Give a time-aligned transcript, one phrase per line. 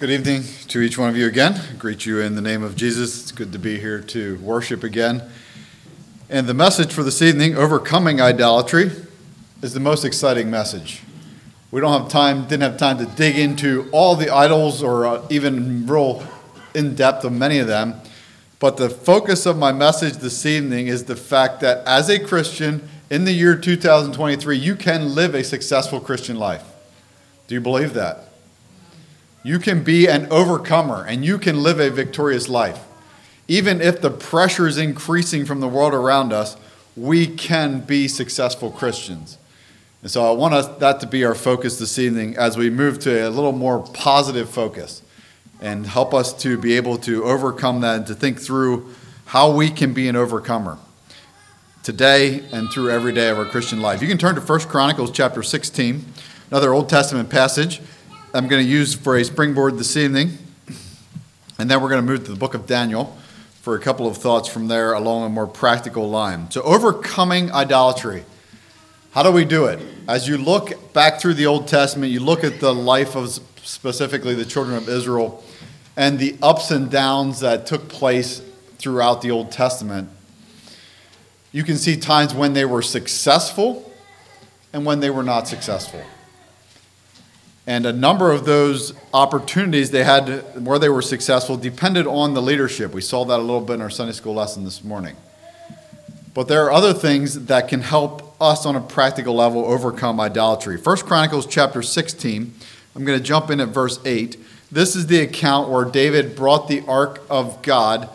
[0.00, 1.52] Good evening to each one of you again.
[1.56, 3.20] I greet you in the name of Jesus.
[3.20, 5.22] It's good to be here to worship again.
[6.30, 8.92] And the message for this evening, overcoming idolatry,
[9.60, 11.02] is the most exciting message.
[11.70, 15.26] We don't have time, didn't have time to dig into all the idols or uh,
[15.28, 16.26] even real
[16.74, 18.00] in depth of many of them.
[18.58, 22.88] But the focus of my message this evening is the fact that as a Christian
[23.10, 26.64] in the year 2023, you can live a successful Christian life.
[27.48, 28.29] Do you believe that?
[29.42, 32.84] You can be an overcomer and you can live a victorious life.
[33.48, 36.56] Even if the pressure is increasing from the world around us,
[36.96, 39.38] we can be successful Christians.
[40.02, 42.98] And so I want us, that to be our focus this evening as we move
[43.00, 45.02] to a little more positive focus
[45.60, 48.94] and help us to be able to overcome that and to think through
[49.26, 50.78] how we can be an overcomer
[51.82, 54.00] today and through every day of our Christian life.
[54.00, 56.04] You can turn to 1 Chronicles chapter 16,
[56.50, 57.80] another Old Testament passage.
[58.32, 60.38] I'm going to use for a springboard this evening.
[61.58, 63.16] And then we're going to move to the book of Daniel
[63.60, 66.48] for a couple of thoughts from there along a more practical line.
[66.52, 68.24] So, overcoming idolatry.
[69.10, 69.80] How do we do it?
[70.06, 73.30] As you look back through the Old Testament, you look at the life of
[73.64, 75.42] specifically the children of Israel
[75.96, 78.42] and the ups and downs that took place
[78.78, 80.08] throughout the Old Testament.
[81.50, 83.92] You can see times when they were successful
[84.72, 86.04] and when they were not successful.
[87.70, 92.42] And a number of those opportunities they had where they were successful depended on the
[92.42, 92.92] leadership.
[92.92, 95.14] We saw that a little bit in our Sunday school lesson this morning.
[96.34, 100.78] But there are other things that can help us on a practical level overcome idolatry.
[100.78, 102.52] First Chronicles chapter 16,
[102.96, 104.36] I'm going to jump in at verse 8.
[104.72, 108.10] This is the account where David brought the ark of God.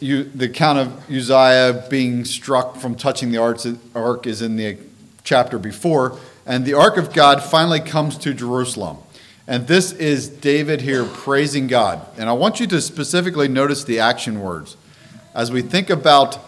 [0.00, 4.78] You, the account of Uzziah being struck from touching the ark is in the
[5.24, 6.18] chapter before.
[6.50, 8.98] And the ark of God finally comes to Jerusalem.
[9.46, 12.04] And this is David here praising God.
[12.18, 14.76] And I want you to specifically notice the action words.
[15.32, 16.40] As we think about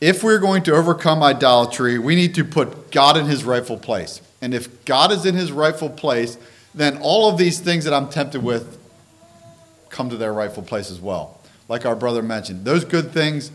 [0.00, 4.22] if we're going to overcome idolatry, we need to put God in his rightful place.
[4.40, 6.38] And if God is in his rightful place,
[6.74, 8.78] then all of these things that I'm tempted with
[9.90, 11.38] come to their rightful place as well.
[11.68, 13.50] Like our brother mentioned, those good things,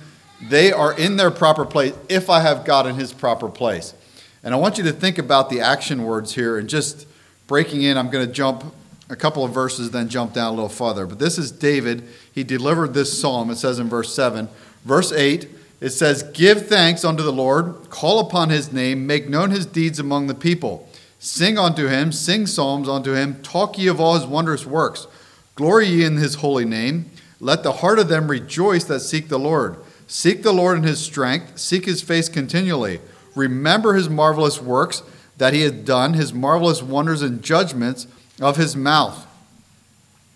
[0.49, 3.95] they are in their proper place if I have God in his proper place.
[4.43, 7.07] And I want you to think about the action words here and just
[7.47, 7.97] breaking in.
[7.97, 8.63] I'm going to jump
[9.09, 11.05] a couple of verses, then jump down a little farther.
[11.05, 12.03] But this is David.
[12.31, 13.49] He delivered this psalm.
[13.49, 14.47] It says in verse 7.
[14.85, 15.49] Verse 8,
[15.81, 19.99] it says, Give thanks unto the Lord, call upon his name, make known his deeds
[19.99, 20.87] among the people.
[21.19, 25.07] Sing unto him, sing psalms unto him, talk ye of all his wondrous works.
[25.55, 27.11] Glory ye in his holy name.
[27.41, 29.77] Let the heart of them rejoice that seek the Lord.
[30.07, 32.99] Seek the Lord in his strength, seek his face continually.
[33.39, 35.01] Remember his marvelous works
[35.37, 38.05] that he had done, his marvelous wonders and judgments
[38.41, 39.25] of his mouth.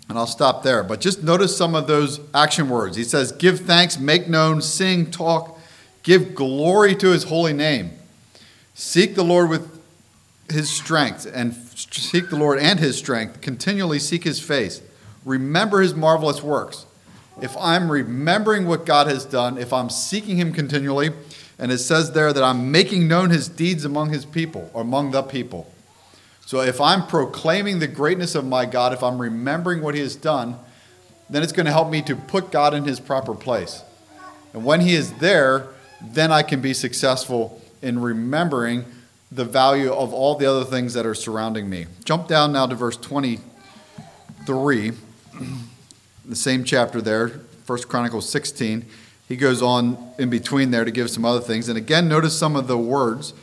[0.07, 0.83] And I'll stop there.
[0.83, 2.95] But just notice some of those action words.
[2.95, 5.59] He says, Give thanks, make known, sing, talk,
[6.03, 7.91] give glory to his holy name.
[8.73, 9.81] Seek the Lord with
[10.49, 13.41] his strength, and seek the Lord and his strength.
[13.41, 14.81] Continually seek his face.
[15.25, 16.85] Remember his marvelous works.
[17.41, 21.11] If I'm remembering what God has done, if I'm seeking him continually,
[21.59, 25.11] and it says there that I'm making known his deeds among his people, or among
[25.11, 25.71] the people.
[26.45, 30.15] So if I'm proclaiming the greatness of my God, if I'm remembering what he has
[30.15, 30.57] done,
[31.29, 33.81] then it's going to help me to put God in his proper place.
[34.53, 35.67] And when he is there,
[36.01, 38.85] then I can be successful in remembering
[39.31, 41.87] the value of all the other things that are surrounding me.
[42.03, 44.91] Jump down now to verse 23,
[46.25, 47.29] the same chapter there,
[47.65, 48.85] First Chronicles 16
[49.33, 51.67] he goes on in between there to give some other things.
[51.67, 53.33] And again, notice some of the words.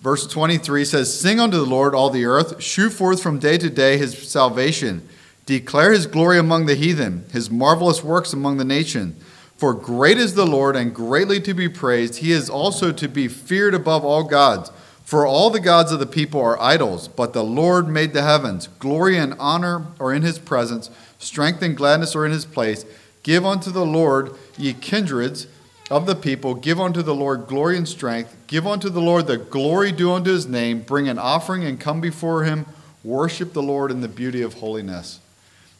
[0.00, 3.68] Verse 23 says, Sing unto the Lord, all the earth, shew forth from day to
[3.68, 5.08] day his salvation.
[5.46, 9.20] Declare his glory among the heathen, his marvelous works among the nations.
[9.56, 12.18] For great is the Lord, and greatly to be praised.
[12.18, 14.70] He is also to be feared above all gods.
[15.02, 18.68] For all the gods of the people are idols, but the Lord made the heavens.
[18.78, 22.84] Glory and honor are in his presence, strength and gladness are in his place.
[23.22, 25.46] Give unto the Lord, ye kindreds
[25.90, 28.36] of the people, give unto the Lord glory and strength.
[28.46, 30.82] Give unto the Lord the glory due unto his name.
[30.82, 32.66] Bring an offering and come before him.
[33.02, 35.18] Worship the Lord in the beauty of holiness.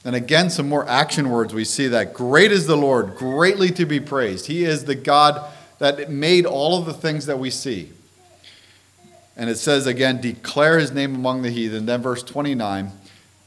[0.04, 1.54] And again, some more action words.
[1.54, 4.46] We see that great is the Lord, greatly to be praised.
[4.46, 5.48] He is the God
[5.78, 7.92] that made all of the things that we see.
[9.36, 11.86] And it says again, declare his name among the heathen.
[11.86, 12.90] Then, verse 29,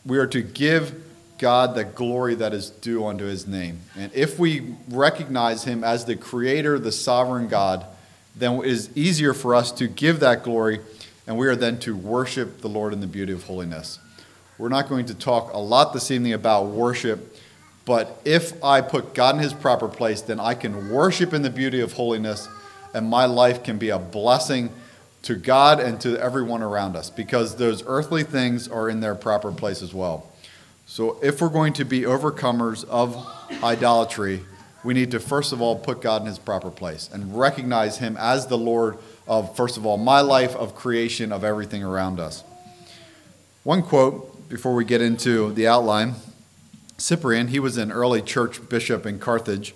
[0.05, 1.03] we are to give
[1.43, 3.81] God the glory that is due unto his name.
[3.97, 7.85] And if we recognize him as the creator, the sovereign God,
[8.33, 10.79] then it is easier for us to give that glory,
[11.27, 13.99] and we are then to worship the Lord in the beauty of holiness.
[14.57, 17.35] We're not going to talk a lot this evening about worship,
[17.83, 21.49] but if I put God in his proper place, then I can worship in the
[21.49, 22.47] beauty of holiness,
[22.93, 24.69] and my life can be a blessing
[25.23, 29.51] to God and to everyone around us because those earthly things are in their proper
[29.51, 30.29] place as well.
[30.93, 33.17] So, if we're going to be overcomers of
[33.63, 34.45] idolatry,
[34.83, 38.15] we need to first of all put God in his proper place and recognize him
[38.19, 42.43] as the Lord of, first of all, my life, of creation, of everything around us.
[43.63, 46.13] One quote before we get into the outline
[46.99, 49.73] Cyprian, he was an early church bishop in Carthage,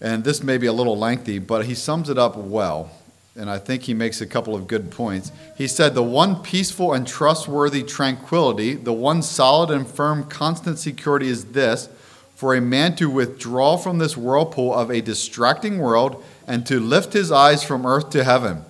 [0.00, 2.90] and this may be a little lengthy, but he sums it up well
[3.34, 5.32] and I think he makes a couple of good points.
[5.56, 11.28] He said, The one peaceful and trustworthy tranquility, the one solid and firm constant security
[11.28, 11.88] is this
[12.34, 17.12] for a man to withdraw from this whirlpool of a distracting world and to lift
[17.12, 18.64] his eyes from earth to heaven.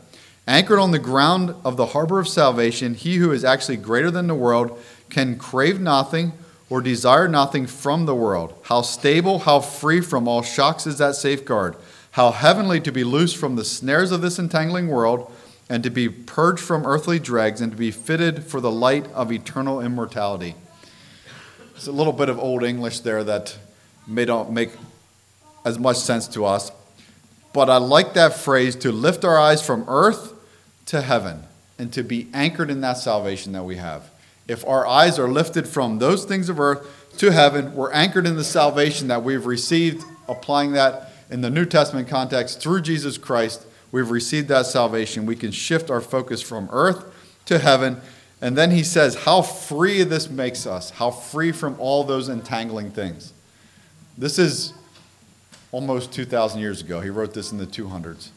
[0.46, 4.26] Anchored on the ground of the harbor of salvation, he who is actually greater than
[4.26, 4.78] the world
[5.08, 6.32] can crave nothing
[6.68, 8.54] or desire nothing from the world.
[8.64, 11.76] How stable, how free from all shocks is that safeguard
[12.12, 15.30] how heavenly to be loosed from the snares of this entangling world,
[15.68, 19.32] and to be purged from earthly dregs, and to be fitted for the light of
[19.32, 20.54] eternal immortality.
[21.74, 23.56] It's a little bit of old English there that
[24.06, 24.70] may not make
[25.64, 26.70] as much sense to us.
[27.52, 30.32] But I like that phrase to lift our eyes from earth
[30.86, 31.44] to heaven
[31.78, 34.10] and to be anchored in that salvation that we have.
[34.48, 36.86] If our eyes are lifted from those things of earth
[37.18, 41.64] to heaven, we're anchored in the salvation that we've received, applying that in the New
[41.64, 45.24] Testament context, through Jesus Christ, we've received that salvation.
[45.24, 47.06] We can shift our focus from earth
[47.46, 48.02] to heaven.
[48.42, 52.90] And then he says how free this makes us, how free from all those entangling
[52.90, 53.32] things.
[54.18, 54.74] This is
[55.70, 57.00] almost 2,000 years ago.
[57.00, 58.28] He wrote this in the 200s.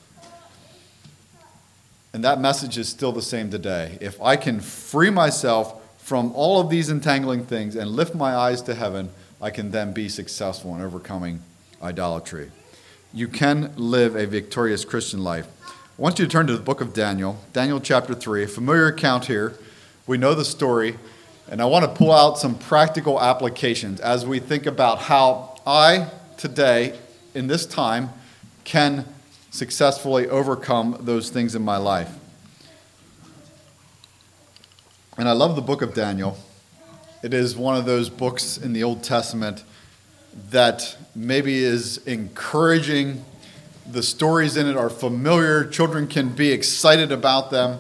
[2.14, 3.98] And that message is still the same today.
[4.00, 8.62] If I can free myself from all of these entangling things and lift my eyes
[8.62, 9.10] to heaven,
[9.42, 11.42] I can then be successful in overcoming
[11.84, 12.52] idolatry
[13.16, 15.48] you can live a victorious Christian life.
[15.66, 15.72] I
[16.02, 19.28] want you to turn to the book of Daniel, Daniel chapter 3, a familiar account
[19.28, 19.54] here.
[20.06, 20.98] We know the story,
[21.50, 26.10] and I want to pull out some practical applications as we think about how I,
[26.36, 27.00] today,
[27.34, 28.10] in this time,
[28.66, 29.06] can
[29.50, 32.12] successfully overcome those things in my life.
[35.18, 36.38] And I love the book of Daniel.
[37.24, 39.64] It is one of those books in the Old Testament
[40.50, 43.24] that maybe is encouraging.
[43.92, 47.80] The stories in it are familiar, children can be excited about them.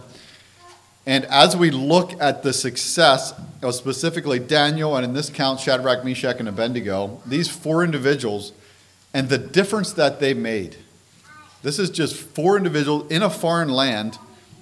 [1.05, 6.03] And as we look at the success of specifically Daniel, and in this count, Shadrach,
[6.03, 8.53] Meshach, and Abednego, these four individuals,
[9.13, 10.77] and the difference that they made.
[11.61, 14.17] This is just four individuals in a foreign land,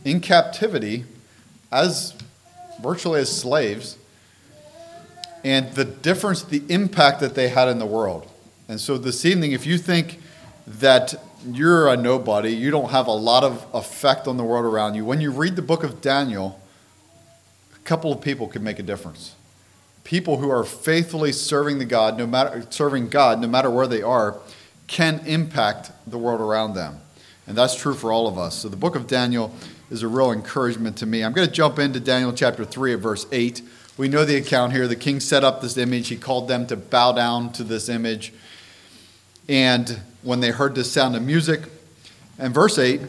[0.06, 1.06] in captivity,
[1.72, 2.14] as
[2.82, 3.98] virtually as slaves,
[5.44, 8.30] and the difference, the impact that they had in the world.
[8.68, 10.20] And so this evening, if you think
[10.66, 14.96] that you're a nobody, you don't have a lot of effect on the world around
[14.96, 16.60] you, when you read the book of Daniel,
[17.76, 19.36] a couple of people can make a difference.
[20.04, 24.02] People who are faithfully serving the God, no matter serving God, no matter where they
[24.02, 24.38] are,
[24.88, 27.00] can impact the world around them.
[27.48, 28.60] And that's true for all of us.
[28.60, 29.54] So the book of Daniel
[29.92, 31.24] is a real encouragement to me.
[31.24, 33.62] I'm going to jump into Daniel chapter 3 at verse 8.
[33.96, 34.88] We know the account here.
[34.88, 36.08] The king set up this image.
[36.08, 38.34] He called them to bow down to this image.
[39.48, 41.62] And when they heard the sound of music,
[42.40, 43.02] and verse 8,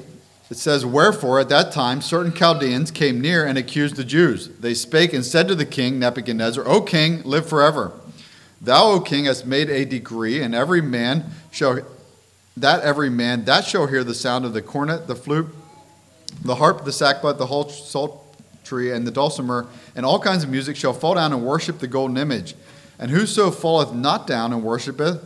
[0.51, 4.49] it says, Wherefore at that time certain Chaldeans came near and accused the Jews.
[4.61, 7.93] They spake and said to the king Nebuchadnezzar, O king, live forever.
[8.61, 11.81] Thou, O king, hast made a decree, and every man shall
[12.57, 15.49] that every man that shall hear the sound of the cornet, the flute,
[16.45, 18.24] the harp, the sackbut, the whole salt
[18.65, 21.87] tree and the dulcimer, and all kinds of music shall fall down and worship the
[21.87, 22.55] golden image.
[22.99, 25.23] And whoso falleth not down and worshipeth,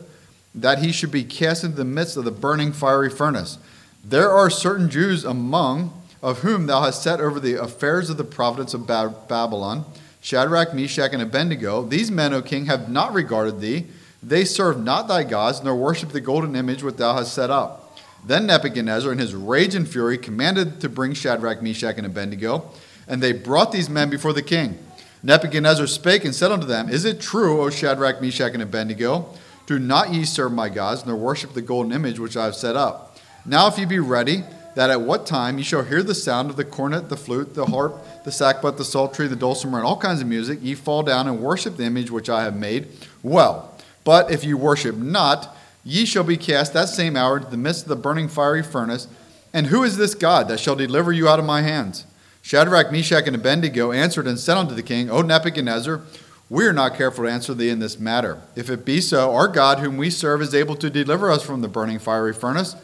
[0.55, 3.59] that he should be cast into the midst of the burning fiery furnace.
[4.05, 5.93] There are certain Jews among
[6.23, 9.85] of whom thou hast set over the affairs of the providence of Babylon,
[10.21, 11.83] Shadrach, Meshach, and Abednego.
[11.83, 13.87] These men, O king, have not regarded thee.
[14.23, 17.99] They serve not thy gods, nor worship the golden image which thou hast set up.
[18.27, 22.69] Then Nebuchadnezzar, in his rage and fury, commanded to bring Shadrach, Meshach, and Abednego.
[23.09, 24.79] And they brought these men before the king.
[25.23, 29.35] Nebuchadnezzar spake and said unto them, Is it true, O Shadrach, Meshach, and Abednego?
[29.67, 32.77] Do not ye serve my gods, nor worship the golden image which I have set
[32.77, 33.19] up.
[33.45, 36.57] Now, if ye be ready, that at what time ye shall hear the sound of
[36.57, 40.21] the cornet, the flute, the harp, the sackbut, the psaltery, the dulcimer, and all kinds
[40.21, 42.87] of music, ye fall down and worship the image which I have made.
[43.23, 43.75] Well,
[44.05, 47.83] but if ye worship not, ye shall be cast that same hour into the midst
[47.83, 49.09] of the burning fiery furnace.
[49.53, 52.07] And who is this God that shall deliver you out of my hands?
[52.49, 56.01] Shadrach, Meshach, and Abednego answered and said unto the king, O Nebuchadnezzar,
[56.49, 58.41] we are not careful to answer thee in this matter.
[58.57, 61.61] If it be so, our God, whom we serve, is able to deliver us from
[61.61, 62.75] the burning fiery furnace,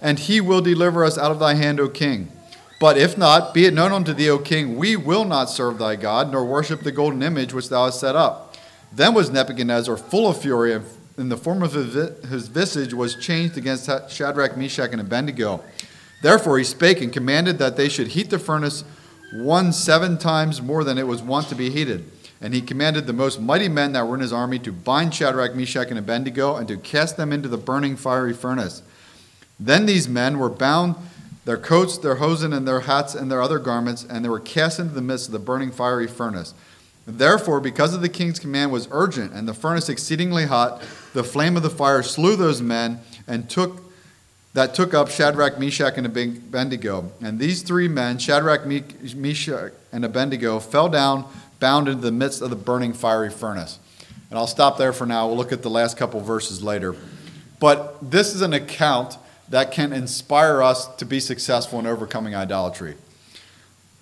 [0.00, 2.32] and he will deliver us out of thy hand, O king.
[2.80, 5.94] But if not, be it known unto thee, O king, we will not serve thy
[5.94, 8.56] God, nor worship the golden image which thou hast set up.
[8.92, 10.74] Then was Nebuchadnezzar full of fury,
[11.16, 15.62] and the form of his visage was changed against Shadrach, Meshach, and Abednego.
[16.22, 18.82] Therefore he spake and commanded that they should heat the furnace
[19.32, 22.10] one seven times more than it was wont to be heated.
[22.40, 25.54] And he commanded the most mighty men that were in his army to bind Shadrach,
[25.54, 28.82] Meshach, and Abednego and to cast them into the burning fiery furnace.
[29.60, 30.96] Then these men were bound,
[31.44, 34.80] their coats, their hosen, and their hats, and their other garments, and they were cast
[34.80, 36.54] into the midst of the burning fiery furnace.
[37.06, 40.82] Therefore, because of the king's command was urgent, and the furnace exceedingly hot,
[41.14, 43.81] the flame of the fire slew those men and took
[44.54, 47.10] that took up Shadrach, Meshach, and Abednego.
[47.22, 51.24] And these three men, Shadrach, Meshach, and Abednego, fell down
[51.58, 53.78] bound into the midst of the burning fiery furnace.
[54.30, 55.28] And I'll stop there for now.
[55.28, 56.96] We'll look at the last couple verses later.
[57.60, 59.16] But this is an account
[59.48, 62.96] that can inspire us to be successful in overcoming idolatry.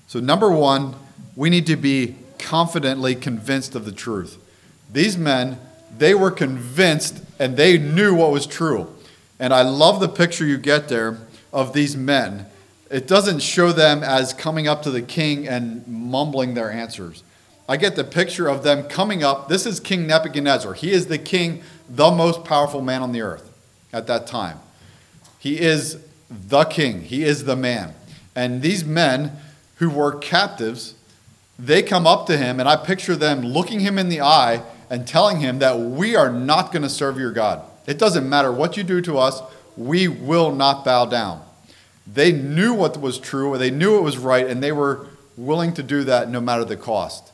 [0.06, 0.94] So, number one,
[1.36, 4.38] we need to be confidently convinced of the truth.
[4.92, 5.58] These men,
[5.98, 8.88] they were convinced and they knew what was true.
[9.40, 11.18] And I love the picture you get there
[11.52, 12.46] of these men.
[12.90, 17.24] It doesn't show them as coming up to the king and mumbling their answers.
[17.66, 19.48] I get the picture of them coming up.
[19.48, 20.74] This is King Nebuchadnezzar.
[20.74, 23.50] He is the king, the most powerful man on the earth
[23.92, 24.58] at that time.
[25.38, 27.94] He is the king, he is the man.
[28.36, 29.32] And these men
[29.76, 30.94] who were captives,
[31.58, 35.06] they come up to him, and I picture them looking him in the eye and
[35.06, 37.62] telling him that we are not going to serve your God.
[37.90, 39.42] It doesn't matter what you do to us,
[39.76, 41.42] we will not bow down.
[42.06, 45.82] They knew what was true, they knew it was right, and they were willing to
[45.82, 47.32] do that no matter the cost.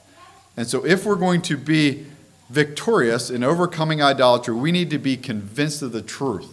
[0.57, 2.07] And so, if we're going to be
[2.49, 6.49] victorious in overcoming idolatry, we need to be convinced of the truth.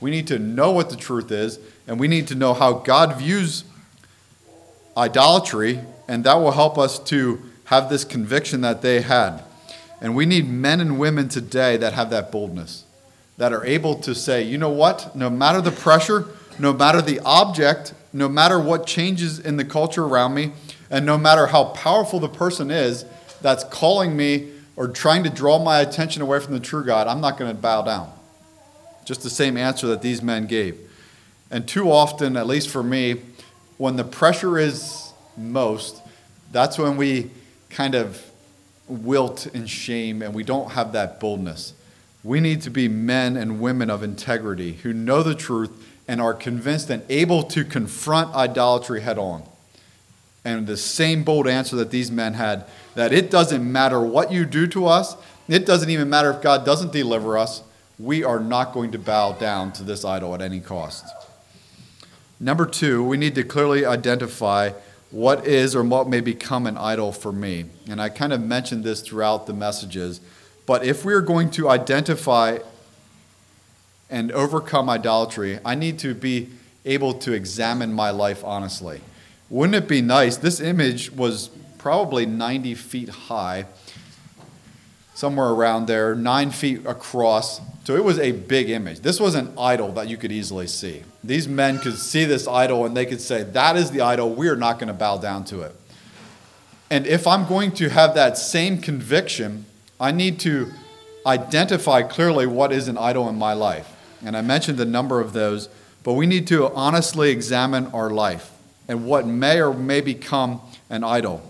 [0.00, 3.18] We need to know what the truth is, and we need to know how God
[3.18, 3.64] views
[4.96, 9.42] idolatry, and that will help us to have this conviction that they had.
[10.00, 12.84] And we need men and women today that have that boldness,
[13.36, 16.26] that are able to say, you know what, no matter the pressure,
[16.58, 20.52] no matter the object, no matter what changes in the culture around me,
[20.90, 23.04] and no matter how powerful the person is,
[23.42, 27.20] that's calling me or trying to draw my attention away from the true God, I'm
[27.20, 28.12] not going to bow down.
[29.04, 30.78] Just the same answer that these men gave.
[31.50, 33.20] And too often, at least for me,
[33.78, 36.02] when the pressure is most,
[36.52, 37.30] that's when we
[37.70, 38.22] kind of
[38.88, 41.74] wilt in shame and we don't have that boldness.
[42.26, 45.70] We need to be men and women of integrity who know the truth
[46.08, 49.44] and are convinced and able to confront idolatry head on.
[50.44, 52.64] And the same bold answer that these men had
[52.96, 55.16] that it doesn't matter what you do to us,
[55.46, 57.62] it doesn't even matter if God doesn't deliver us,
[57.96, 61.06] we are not going to bow down to this idol at any cost.
[62.40, 64.72] Number two, we need to clearly identify
[65.12, 67.66] what is or what may become an idol for me.
[67.88, 70.20] And I kind of mentioned this throughout the messages.
[70.66, 72.58] But if we are going to identify
[74.10, 76.48] and overcome idolatry, I need to be
[76.84, 79.00] able to examine my life honestly.
[79.48, 80.36] Wouldn't it be nice?
[80.36, 83.66] This image was probably 90 feet high,
[85.14, 87.60] somewhere around there, nine feet across.
[87.84, 89.00] So it was a big image.
[89.00, 91.02] This was an idol that you could easily see.
[91.22, 94.30] These men could see this idol and they could say, That is the idol.
[94.30, 95.76] We are not going to bow down to it.
[96.90, 99.65] And if I'm going to have that same conviction,
[99.98, 100.72] I need to
[101.24, 103.92] identify clearly what is an idol in my life.
[104.24, 105.68] And I mentioned a number of those,
[106.02, 108.52] but we need to honestly examine our life
[108.88, 110.60] and what may or may become
[110.90, 111.42] an idol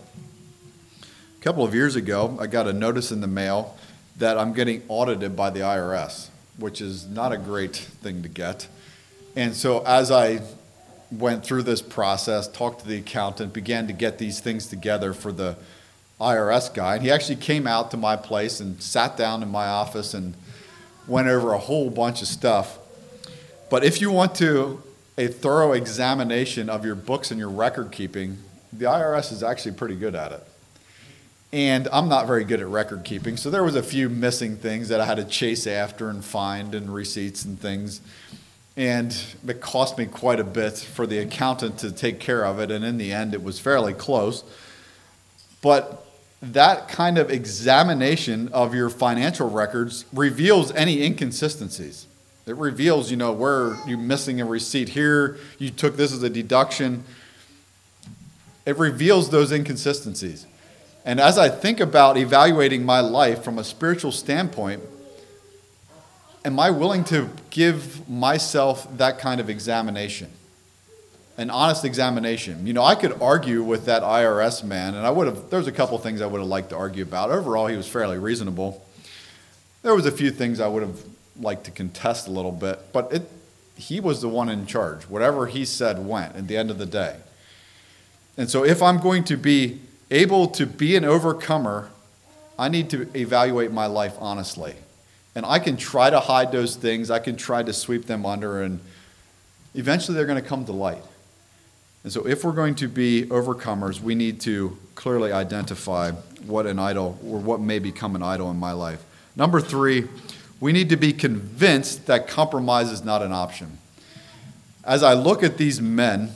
[1.39, 3.77] A couple of years ago, I got a notice in the mail
[4.17, 8.67] that I'm getting audited by the IRS, which is not a great thing to get.
[9.37, 10.41] And so as I
[11.13, 15.31] went through this process, talked to the accountant, began to get these things together for
[15.31, 15.57] the
[16.21, 19.67] IRS guy, and he actually came out to my place and sat down in my
[19.67, 20.35] office and
[21.07, 22.79] went over a whole bunch of stuff.
[23.71, 24.83] But if you want to
[25.19, 28.39] a thorough examination of your books and your record keeping,
[28.73, 30.47] the IRS is actually pretty good at it
[31.53, 34.89] and I'm not very good at record keeping, so there was a few missing things
[34.89, 38.01] that I had to chase after and find and receipts and things.
[38.77, 42.71] And it cost me quite a bit for the accountant to take care of it,
[42.71, 44.45] and in the end, it was fairly close.
[45.67, 46.07] But
[46.43, 52.07] that kind of examination of your financial records reveals any inconsistencies.
[52.47, 56.31] It reveals, you know, where you're missing a receipt here, you took this as a
[56.31, 57.03] deduction.
[58.65, 60.47] It reveals those inconsistencies.
[61.05, 64.85] And as I think about evaluating my life from a spiritual standpoint,
[66.45, 70.31] am I willing to give myself that kind of examination?
[71.39, 72.67] An honest examination.
[72.67, 75.73] You know, I could argue with that IRS man, and I would have, there's a
[75.73, 77.31] couple things I would have liked to argue about.
[77.31, 78.83] Overall, he was fairly reasonable.
[79.83, 80.99] There was a few things I would have
[81.39, 83.31] liked to contest a little bit, but it,
[83.77, 85.05] he was the one in charge.
[85.05, 87.17] Whatever he said went at the end of the day.
[88.37, 91.91] And so if I'm going to be able to be an overcomer,
[92.59, 94.75] I need to evaluate my life honestly.
[95.35, 98.63] And I can try to hide those things, I can try to sweep them under,
[98.63, 98.81] and
[99.75, 101.03] eventually they're going to come to light.
[102.07, 106.13] And so, if we're going to be overcomers, we need to clearly identify
[106.47, 109.05] what an idol or what may become an idol in my life.
[109.35, 110.07] Number three,
[110.61, 113.79] we need to be convinced that compromise is not an option.
[114.85, 116.31] As I look at these men,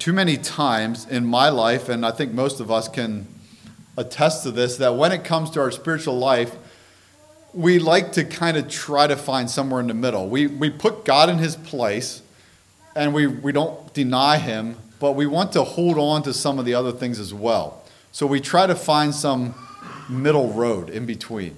[0.00, 3.28] too many times in my life, and I think most of us can
[3.96, 6.52] attest to this, that when it comes to our spiritual life,
[7.52, 10.28] we like to kind of try to find somewhere in the middle.
[10.28, 12.22] We, we put God in his place
[12.94, 16.64] and we, we don't deny him, but we want to hold on to some of
[16.64, 17.82] the other things as well.
[18.12, 19.54] So we try to find some
[20.08, 21.56] middle road in between.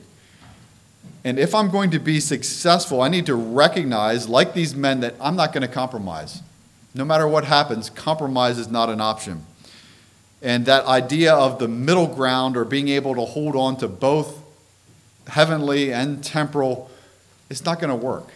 [1.25, 5.15] And if I'm going to be successful, I need to recognize, like these men, that
[5.21, 6.41] I'm not going to compromise.
[6.95, 9.45] No matter what happens, compromise is not an option.
[10.41, 14.41] And that idea of the middle ground or being able to hold on to both
[15.27, 16.91] heavenly and temporal,
[17.51, 18.29] it's not going to work.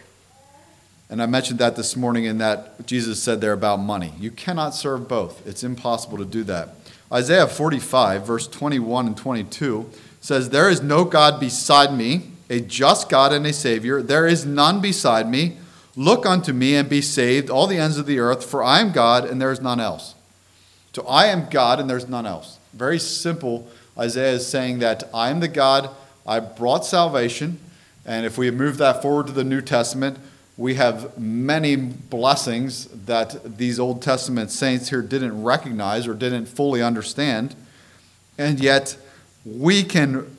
[1.11, 4.13] And I mentioned that this morning in that Jesus said there about money.
[4.17, 6.69] You cannot serve both, it's impossible to do that.
[7.11, 9.89] Isaiah 45, verse 21 and 22
[10.21, 14.01] says, There is no God beside me, a just God and a Savior.
[14.01, 15.57] There is none beside me.
[15.97, 18.93] Look unto me and be saved, all the ends of the earth, for I am
[18.93, 20.15] God and there is none else.
[20.93, 22.57] So I am God and there's none else.
[22.71, 23.67] Very simple.
[23.97, 25.89] Isaiah is saying that I am the God,
[26.25, 27.59] I brought salvation.
[28.05, 30.17] And if we move that forward to the New Testament,
[30.61, 36.83] we have many blessings that these Old Testament saints here didn't recognize or didn't fully
[36.83, 37.55] understand.
[38.37, 38.95] And yet,
[39.43, 40.37] we can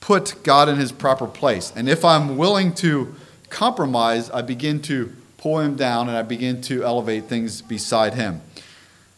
[0.00, 1.72] put God in his proper place.
[1.74, 3.14] And if I'm willing to
[3.48, 8.42] compromise, I begin to pull him down and I begin to elevate things beside him.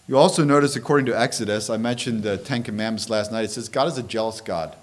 [0.06, 3.68] You also notice, according to Exodus, I mentioned the Ten Commandments last night, it says
[3.68, 4.76] God is a jealous God.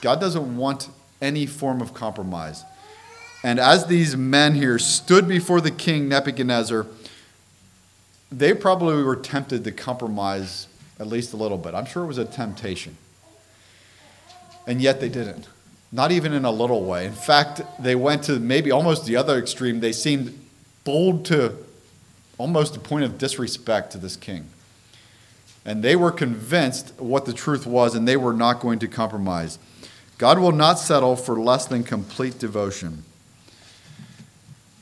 [0.00, 0.88] God doesn't want
[1.20, 2.62] any form of compromise.
[3.42, 6.86] And as these men here stood before the king Nebuchadnezzar,
[8.30, 11.74] they probably were tempted to compromise at least a little bit.
[11.74, 12.96] I'm sure it was a temptation.
[14.66, 15.48] And yet they didn't.
[15.90, 17.06] Not even in a little way.
[17.06, 19.80] In fact, they went to maybe almost the other extreme.
[19.80, 20.38] They seemed
[20.84, 21.56] bold to
[22.38, 24.46] almost a point of disrespect to this king.
[25.64, 29.58] And they were convinced what the truth was, and they were not going to compromise.
[30.18, 33.04] God will not settle for less than complete devotion.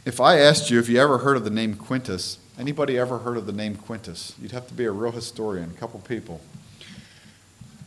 [0.09, 3.37] If I asked you if you ever heard of the name Quintus, anybody ever heard
[3.37, 4.33] of the name Quintus?
[4.41, 6.41] You'd have to be a real historian, a couple people.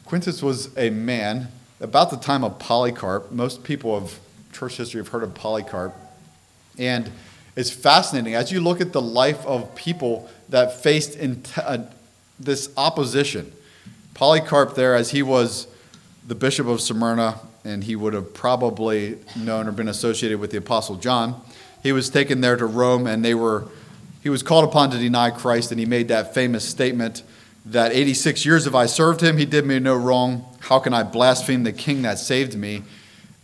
[0.06, 1.48] Quintus was a man
[1.80, 3.32] about the time of Polycarp.
[3.32, 4.20] Most people of
[4.54, 5.96] church history have heard of Polycarp.
[6.78, 7.10] And
[7.56, 11.18] it's fascinating as you look at the life of people that faced
[11.58, 11.80] uh,
[12.40, 13.52] this opposition.
[14.14, 15.66] Polycarp, there, as he was
[16.28, 20.60] the bishop of Smyrna, and he would have probably known or been associated with the
[20.60, 21.42] Apostle John,
[21.84, 23.65] he was taken there to Rome, and they were,
[24.22, 27.24] he was called upon to deny Christ, and he made that famous statement
[27.65, 30.46] that 86 years have I served him, he did me no wrong.
[30.60, 32.84] How can I blaspheme the king that saved me?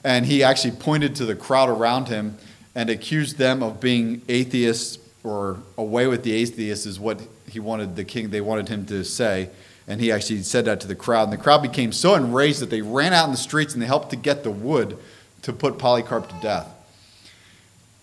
[0.04, 2.38] And he actually pointed to the crowd around him
[2.74, 7.96] and accused them of being atheists or away with the atheists is what he wanted
[7.96, 9.50] the king they wanted him to say
[9.88, 12.70] and he actually said that to the crowd and the crowd became so enraged that
[12.70, 14.98] they ran out in the streets and they helped to get the wood
[15.42, 16.68] to put polycarp to death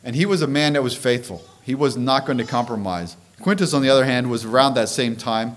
[0.04, 3.74] and he was a man that was faithful he was not going to compromise quintus
[3.74, 5.56] on the other hand was around that same time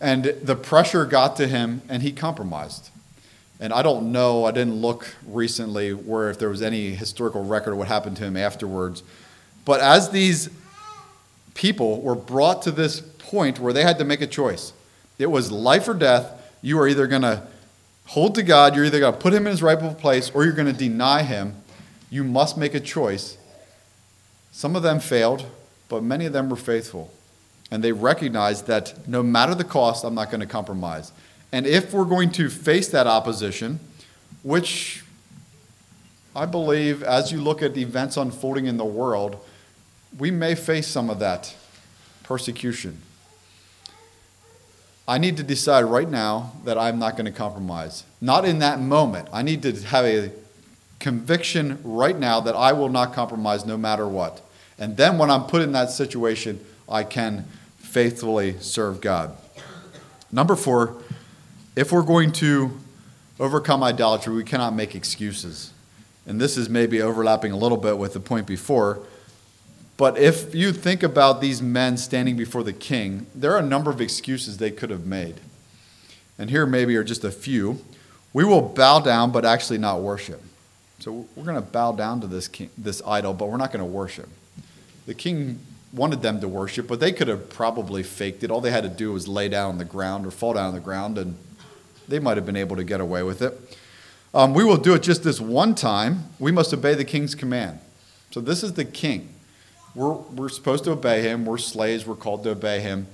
[0.00, 2.90] and the pressure got to him, and he compromised.
[3.60, 7.72] And I don't know, I didn't look recently where if there was any historical record
[7.72, 9.02] of what happened to him afterwards.
[9.64, 10.48] But as these
[11.54, 14.72] people were brought to this point where they had to make a choice,
[15.18, 16.32] it was life or death.
[16.62, 17.42] You are either going to
[18.06, 20.52] hold to God, you're either going to put him in his rightful place, or you're
[20.52, 21.56] going to deny him.
[22.10, 23.36] You must make a choice.
[24.52, 25.46] Some of them failed,
[25.88, 27.12] but many of them were faithful.
[27.70, 31.12] And they recognized that no matter the cost, I'm not going to compromise.
[31.52, 33.80] And if we're going to face that opposition,
[34.42, 35.04] which
[36.34, 39.44] I believe as you look at events unfolding in the world,
[40.18, 41.54] we may face some of that
[42.22, 43.02] persecution.
[45.06, 48.04] I need to decide right now that I'm not going to compromise.
[48.20, 49.28] Not in that moment.
[49.32, 50.30] I need to have a
[50.98, 54.42] conviction right now that I will not compromise no matter what.
[54.78, 57.44] And then when I'm put in that situation, I can
[57.78, 59.36] faithfully serve God.
[60.30, 60.96] Number four,
[61.74, 62.78] if we're going to
[63.40, 65.72] overcome idolatry, we cannot make excuses.
[66.26, 69.00] And this is maybe overlapping a little bit with the point before.
[69.96, 73.90] But if you think about these men standing before the king, there are a number
[73.90, 75.36] of excuses they could have made.
[76.38, 77.84] And here maybe are just a few.
[78.32, 80.42] We will bow down, but actually not worship.
[81.00, 83.84] So we're going to bow down to this, king, this idol, but we're not going
[83.84, 84.28] to worship.
[85.06, 85.60] The king
[85.92, 88.50] wanted them to worship, but they could have probably faked it.
[88.50, 90.74] All they had to do was lay down on the ground or fall down on
[90.74, 91.36] the ground, and
[92.08, 93.76] they might have been able to get away with it.
[94.34, 96.24] Um, we will do it just this one time.
[96.38, 97.78] We must obey the king's command.
[98.30, 99.32] So this is the king.
[99.94, 101.46] We're, we're supposed to obey him.
[101.46, 102.06] We're slaves.
[102.06, 103.06] We're called to obey him.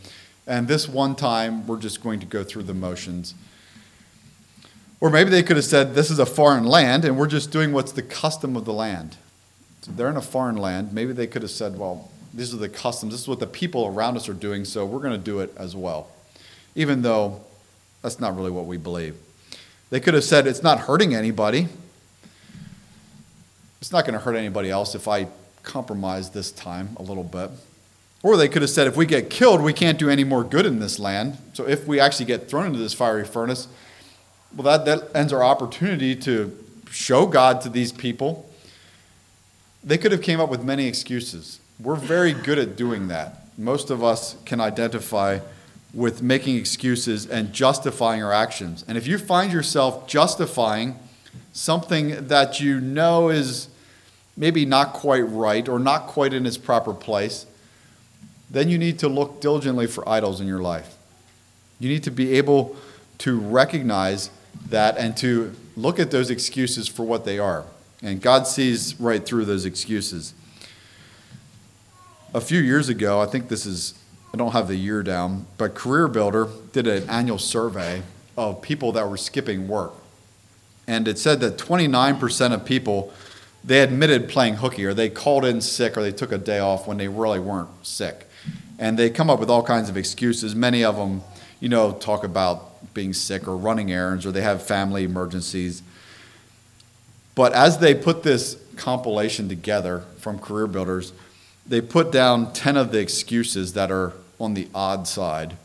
[0.47, 3.35] And this one time, we're just going to go through the motions.
[5.05, 7.75] Or maybe they could have said, This is a foreign land, and we're just doing
[7.75, 9.19] what's the custom of the land.
[9.83, 10.95] So they're in a foreign land.
[10.95, 13.13] Maybe they could have said, Well, these are the customs.
[13.13, 15.53] This is what the people around us are doing, so we're going to do it
[15.59, 16.09] as well.
[16.75, 17.43] Even though
[18.01, 19.15] that's not really what we believe.
[19.91, 21.69] They could have said, It's not hurting anybody.
[23.83, 25.27] It's not going to hurt anybody else if I
[25.65, 27.51] compromise this time a little bit.
[28.23, 30.65] Or they could have said, If we get killed, we can't do any more good
[30.65, 31.37] in this land.
[31.53, 33.69] So if we actually get thrown into this fiery furnace,
[34.57, 36.57] well, that, that ends our opportunity to
[36.91, 38.49] show God to these people.
[39.83, 41.61] They could have came up with many excuses.
[41.81, 43.49] We're very good at doing that.
[43.59, 45.41] Most of us can identify
[45.93, 48.85] with making excuses and justifying our actions.
[48.89, 50.97] And if you find yourself justifying
[51.53, 53.69] something that you know is
[54.37, 57.47] maybe not quite right or not quite in its proper place,
[58.51, 60.97] then you need to look diligently for idols in your life.
[61.79, 62.77] You need to be able
[63.19, 64.31] to recognize
[64.71, 67.65] that and to look at those excuses for what they are.
[68.03, 70.35] And God sees right through those excuses.
[72.33, 73.95] A few years ago, I think this is
[74.33, 78.03] I don't have the year down, but Career Builder did an annual survey
[78.37, 79.93] of people that were skipping work.
[80.89, 83.13] And it said that 29% of people
[83.65, 86.87] they admitted playing hooky or they called in sick or they took a day off
[86.87, 88.27] when they really weren't sick.
[88.79, 90.55] And they come up with all kinds of excuses.
[90.55, 91.23] Many of them,
[91.61, 95.83] you know, talk about being sick or running errands or they have family emergencies.
[97.35, 101.13] But as they put this compilation together from career builders,
[101.67, 105.57] they put down 10 of the excuses that are on the odd side.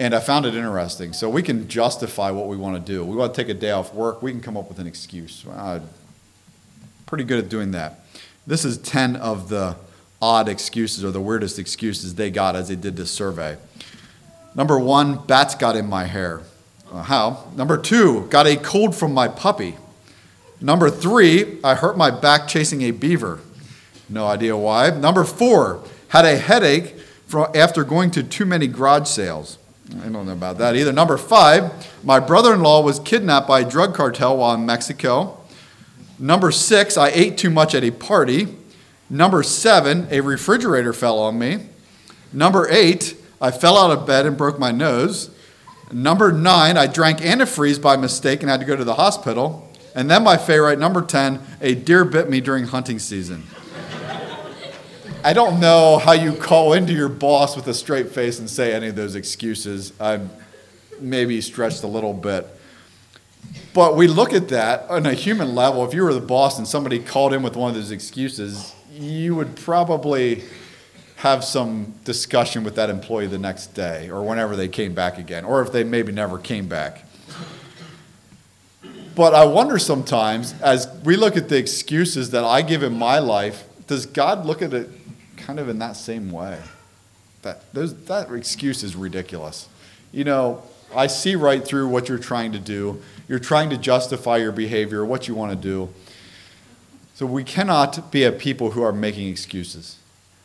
[0.00, 1.12] And I found it interesting.
[1.12, 3.04] So we can justify what we want to do.
[3.04, 5.44] We want to take a day off work, we can come up with an excuse.
[5.46, 5.80] Uh,
[7.06, 8.00] pretty good at doing that.
[8.46, 9.76] This is 10 of the
[10.20, 13.56] odd excuses or the weirdest excuses they got as they did this survey.
[14.58, 16.40] Number one, bats got in my hair.
[16.90, 17.44] Uh, how?
[17.54, 19.76] Number two, got a cold from my puppy.
[20.60, 23.38] Number three, I hurt my back chasing a beaver.
[24.08, 24.90] No idea why.
[24.90, 26.96] Number four, had a headache
[27.54, 29.58] after going to too many garage sales.
[30.02, 30.92] I don't know about that either.
[30.92, 35.38] Number five, my brother in law was kidnapped by a drug cartel while in Mexico.
[36.18, 38.48] Number six, I ate too much at a party.
[39.08, 41.66] Number seven, a refrigerator fell on me.
[42.32, 45.30] Number eight, I fell out of bed and broke my nose.
[45.92, 49.70] Number nine, I drank antifreeze by mistake and had to go to the hospital.
[49.94, 53.44] And then my favorite, number 10, a deer bit me during hunting season.
[55.24, 58.72] I don't know how you call into your boss with a straight face and say
[58.72, 59.92] any of those excuses.
[60.00, 60.20] I
[61.00, 62.46] maybe stretched a little bit.
[63.72, 65.84] But we look at that on a human level.
[65.84, 69.34] If you were the boss and somebody called in with one of those excuses, you
[69.34, 70.44] would probably
[71.18, 75.44] have some discussion with that employee the next day or whenever they came back again,
[75.44, 77.04] or if they maybe never came back.
[79.16, 83.18] But I wonder sometimes, as we look at the excuses that I give in my
[83.18, 84.88] life, does God look at it
[85.36, 86.60] kind of in that same way.
[87.42, 89.68] That, those, that excuse is ridiculous.
[90.12, 90.62] You know,
[90.94, 93.02] I see right through what you're trying to do.
[93.26, 95.88] You're trying to justify your behavior, what you want to do.
[97.14, 99.96] So we cannot be a people who are making excuses.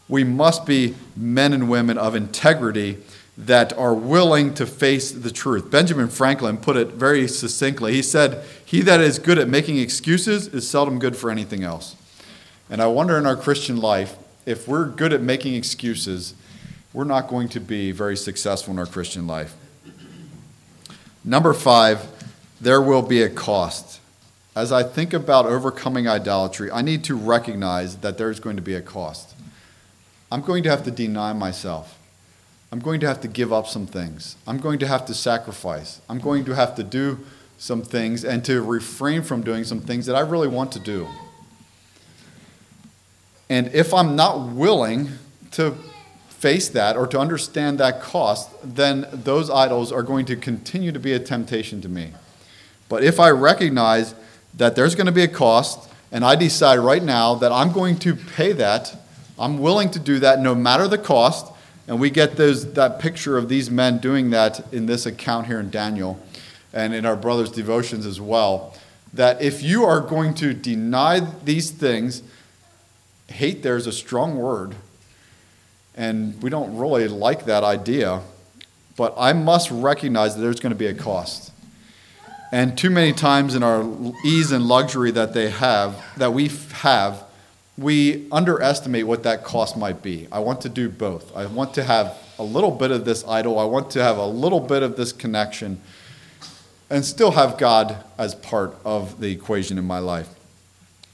[0.10, 2.98] We must be men and women of integrity
[3.38, 5.72] that are willing to face the truth.
[5.72, 7.94] Benjamin Franklin put it very succinctly.
[7.94, 11.96] He said, He that is good at making excuses is seldom good for anything else.
[12.70, 16.36] And I wonder in our Christian life, if we're good at making excuses,
[16.92, 19.56] we're not going to be very successful in our Christian life.
[21.26, 22.08] Number five,
[22.62, 24.00] there will be a cost.
[24.56, 28.76] As I think about overcoming idolatry, I need to recognize that there's going to be
[28.76, 29.33] a cost.
[30.34, 32.00] I'm going to have to deny myself.
[32.72, 34.36] I'm going to have to give up some things.
[34.48, 36.02] I'm going to have to sacrifice.
[36.10, 37.20] I'm going to have to do
[37.60, 41.08] some things and to refrain from doing some things that I really want to do.
[43.48, 45.10] And if I'm not willing
[45.52, 45.76] to
[46.30, 51.00] face that or to understand that cost, then those idols are going to continue to
[51.00, 52.12] be a temptation to me.
[52.90, 54.16] But if I recognize
[54.56, 58.00] that there's going to be a cost, and I decide right now that I'm going
[58.00, 58.96] to pay that,
[59.38, 61.52] I'm willing to do that no matter the cost,
[61.88, 65.60] and we get those, that picture of these men doing that in this account here
[65.60, 66.20] in Daniel
[66.72, 68.76] and in our brother's devotions as well.
[69.14, 72.24] That if you are going to deny these things,
[73.28, 74.76] hate there is a strong word,
[75.96, 78.22] and we don't really like that idea,
[78.96, 81.52] but I must recognize that there's going to be a cost.
[82.52, 83.84] And too many times in our
[84.24, 87.24] ease and luxury that they have, that we have,
[87.78, 90.28] we underestimate what that cost might be.
[90.32, 91.36] I want to do both.
[91.36, 94.26] I want to have a little bit of this idol, I want to have a
[94.26, 95.82] little bit of this connection
[96.90, 100.30] and still have God as part of the equation in my life.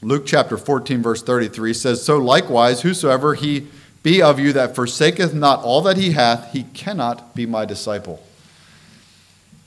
[0.01, 3.67] Luke chapter 14, verse 33 says, So likewise, whosoever he
[4.01, 8.23] be of you that forsaketh not all that he hath, he cannot be my disciple.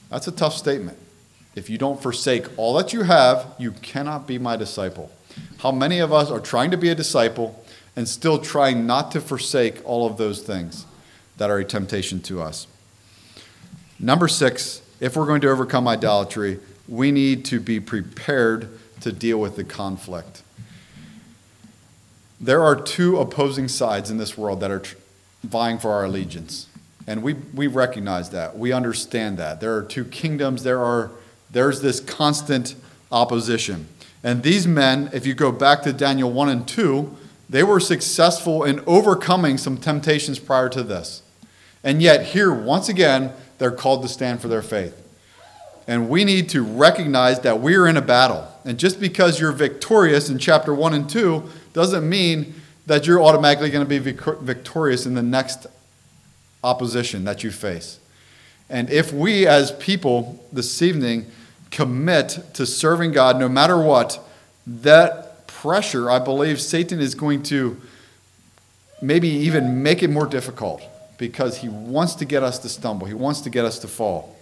[0.09, 0.99] That's a tough statement.
[1.55, 5.11] If you don't forsake all that you have, you cannot be my disciple.
[5.59, 7.65] How many of us are trying to be a disciple
[7.95, 10.87] and still trying not to forsake all of those things
[11.37, 12.67] that are a temptation to us?
[13.99, 18.69] Number six, if we're going to overcome idolatry, we need to be prepared
[19.01, 20.43] to deal with the conflict.
[22.41, 24.83] There are two opposing sides in this world that are
[25.45, 26.67] vying for our allegiance.
[27.07, 28.59] And we, we recognize that.
[28.59, 29.61] We understand that.
[29.61, 30.63] There are two kingdoms.
[30.63, 31.11] There are,
[31.51, 32.75] there's this constant
[33.11, 33.89] opposition.
[34.25, 37.17] And these men, if you go back to Daniel 1 and 2,
[37.51, 41.23] they were successful in overcoming some temptations prior to this.
[41.85, 44.99] And yet, here, once again, they're called to stand for their faith.
[45.87, 48.47] And we need to recognize that we're in a battle.
[48.65, 52.55] And just because you're victorious in chapter 1 and 2 doesn't mean
[52.87, 55.67] that you're automatically going to be victorious in the next
[56.63, 57.99] opposition that you face.
[58.71, 61.27] And if we as people this evening
[61.73, 64.21] commit to serving God no matter what,
[64.67, 67.81] that pressure, I believe Satan is going to
[69.01, 70.83] maybe even make it more difficult
[71.19, 74.37] because he wants to get us to stumble, he wants to get us to fall.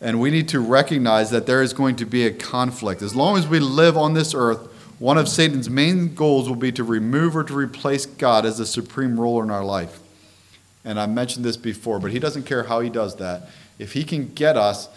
[0.00, 3.02] And we need to recognize that there is going to be a conflict.
[3.02, 6.72] As long as we live on this earth, one of Satan's main goals will be
[6.72, 9.98] to remove or to replace God as the supreme ruler in our life.
[10.84, 13.48] And I mentioned this before, but he doesn't care how he does that.
[13.78, 14.88] If he can get us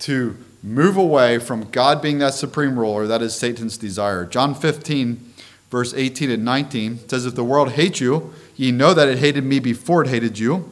[0.00, 4.24] to move away from God being that supreme ruler, that is Satan's desire.
[4.24, 5.32] John 15,
[5.70, 9.44] verse 18 and 19 says, If the world hates you, Ye know that it hated
[9.44, 10.70] me before it hated you.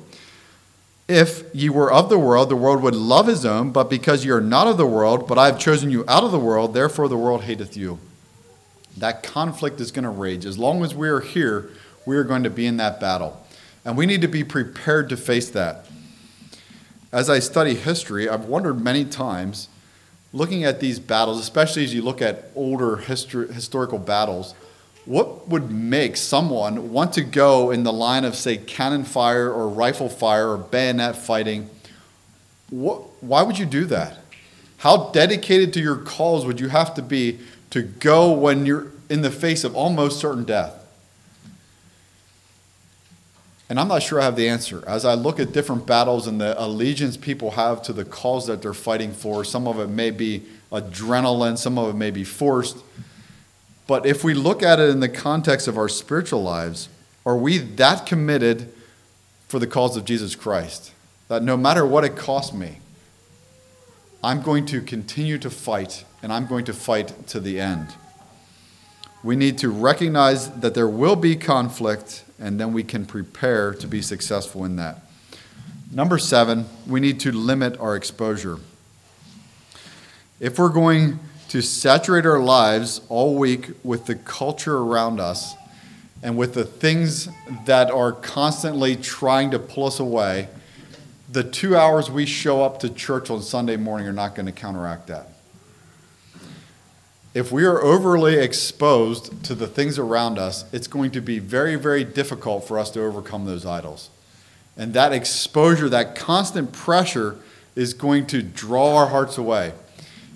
[1.09, 4.31] If ye were of the world, the world would love his own, but because ye
[4.31, 7.09] are not of the world, but I have chosen you out of the world, therefore
[7.09, 7.99] the world hateth you.
[8.97, 10.45] That conflict is going to rage.
[10.45, 11.71] As long as we are here,
[12.07, 13.45] we are going to be in that battle.
[13.85, 15.87] And we need to be prepared to face that.
[17.11, 19.69] As I study history, I've wondered many times,
[20.33, 24.55] looking at these battles, especially as you look at older histor- historical battles,
[25.07, 29.69] what would make someone want to go in the line of, say, cannon fire or
[29.69, 31.69] rifle fire or bayonet fighting?
[32.69, 34.19] What, why would you do that?
[34.79, 37.41] How dedicated to your cause would you have to be
[37.71, 40.80] to go when you're in the face of almost certain death?
[43.71, 44.83] And I'm not sure I have the answer.
[44.85, 48.63] As I look at different battles and the allegiance people have to the cause that
[48.63, 52.79] they're fighting for, some of it may be adrenaline, some of it may be forced.
[53.87, 56.89] But if we look at it in the context of our spiritual lives,
[57.25, 58.73] are we that committed
[59.47, 60.93] for the cause of Jesus Christ
[61.29, 62.79] that no matter what it costs me,
[64.23, 67.95] I'm going to continue to fight and I'm going to fight to the end?
[69.23, 73.87] We need to recognize that there will be conflict and then we can prepare to
[73.87, 75.03] be successful in that.
[75.93, 78.59] Number seven, we need to limit our exposure.
[80.41, 85.55] If we're going to saturate our lives all week with the culture around us
[86.23, 87.29] and with the things
[87.67, 90.49] that are constantly trying to pull us away,
[91.31, 94.53] the two hours we show up to church on Sunday morning are not going to
[94.53, 95.29] counteract that.
[97.33, 101.77] If we are overly exposed to the things around us, it's going to be very,
[101.77, 104.11] very difficult for us to overcome those idols.
[104.77, 107.37] And that exposure, that constant pressure,
[107.77, 109.75] is going to draw our hearts away.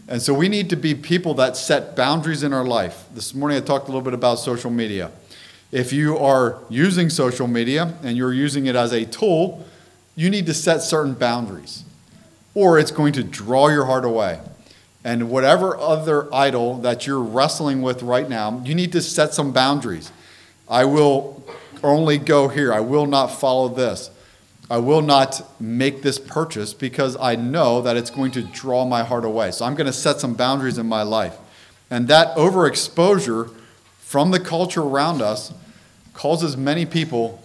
[0.07, 3.07] And so we need to be people that set boundaries in our life.
[3.13, 5.11] This morning I talked a little bit about social media.
[5.73, 9.67] If you are using social media and you're using it as a tool,
[10.15, 11.83] you need to set certain boundaries,
[12.55, 14.39] or it's going to draw your heart away.
[15.05, 19.53] And whatever other idol that you're wrestling with right now, you need to set some
[19.53, 20.11] boundaries.
[20.69, 21.45] I will
[21.83, 22.73] only go here.
[22.73, 24.11] I will not follow this.
[24.71, 29.05] I will not make this purchase because I know that it's going to draw my
[29.05, 29.51] heart away.
[29.51, 31.37] So I'm going to set some boundaries in my life.
[31.91, 33.55] And that overexposure
[33.99, 35.53] from the culture around us
[36.15, 37.43] causes many people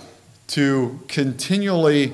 [0.48, 2.13] to continually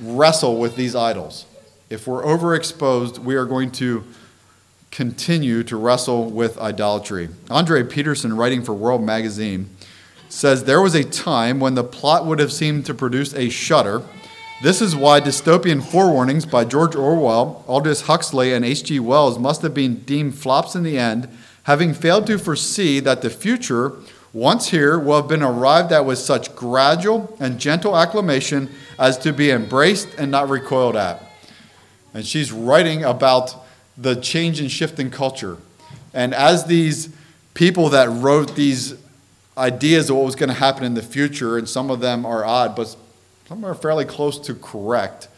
[0.00, 1.46] wrestle with these idols.
[1.88, 4.04] If we're overexposed, we are going to
[5.00, 7.26] continue to wrestle with idolatry.
[7.46, 9.70] Andrée Peterson, writing for World Magazine,
[10.28, 14.02] says there was a time when the plot would have seemed to produce a shudder.
[14.62, 19.00] This is why dystopian forewarnings by George Orwell, Aldous Huxley, and H.G.
[19.00, 21.30] Wells must have been deemed flops in the end,
[21.62, 23.94] having failed to foresee that the future,
[24.34, 29.32] once here, will have been arrived at with such gradual and gentle acclamation as to
[29.32, 31.22] be embraced and not recoiled at.
[32.12, 33.64] And she's writing about
[33.96, 35.58] the change and shift in culture.
[36.14, 37.10] And as these
[37.54, 38.94] people that wrote these
[39.56, 42.44] ideas of what was going to happen in the future, and some of them are
[42.44, 42.96] odd, but
[43.48, 45.28] some are fairly close to correct.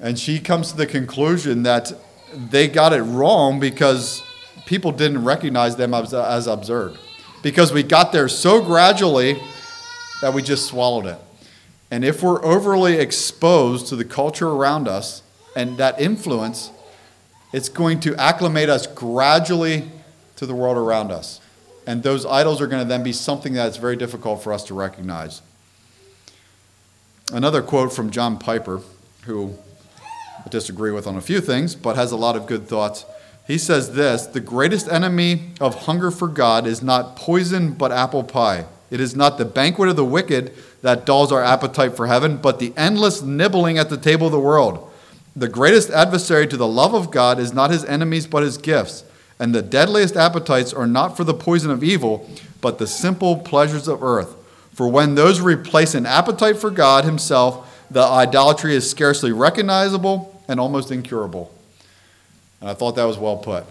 [0.00, 1.92] And she comes to the conclusion that
[2.34, 4.22] they got it wrong because
[4.66, 6.96] people didn't recognize them as, as absurd.
[7.42, 9.40] Because we got there so gradually
[10.20, 11.18] that we just swallowed it.
[11.90, 15.22] And if we're overly exposed to the culture around us
[15.54, 16.70] and that influence,
[17.54, 19.88] it's going to acclimate us gradually
[20.34, 21.40] to the world around us.
[21.86, 24.74] And those idols are going to then be something that's very difficult for us to
[24.74, 25.40] recognize.
[27.32, 28.80] Another quote from John Piper,
[29.26, 29.54] who
[30.44, 33.04] I disagree with on a few things, but has a lot of good thoughts.
[33.46, 38.24] He says this The greatest enemy of hunger for God is not poison, but apple
[38.24, 38.66] pie.
[38.90, 42.58] It is not the banquet of the wicked that dulls our appetite for heaven, but
[42.58, 44.83] the endless nibbling at the table of the world.
[45.36, 49.04] The greatest adversary to the love of God is not his enemies, but his gifts.
[49.38, 52.28] And the deadliest appetites are not for the poison of evil,
[52.60, 54.36] but the simple pleasures of earth.
[54.72, 60.58] For when those replace an appetite for God Himself, the idolatry is scarcely recognizable and
[60.58, 61.52] almost incurable.
[62.60, 63.64] And I thought that was well put.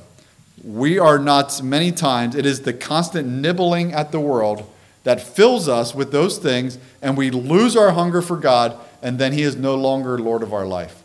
[0.64, 4.70] We are not, many times, it is the constant nibbling at the world
[5.04, 9.34] that fills us with those things, and we lose our hunger for God, and then
[9.34, 11.03] He is no longer Lord of our life.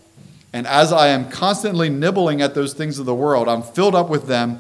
[0.59, 4.09] And as I am constantly nibbling at those things of the world, I'm filled up
[4.09, 4.59] with them.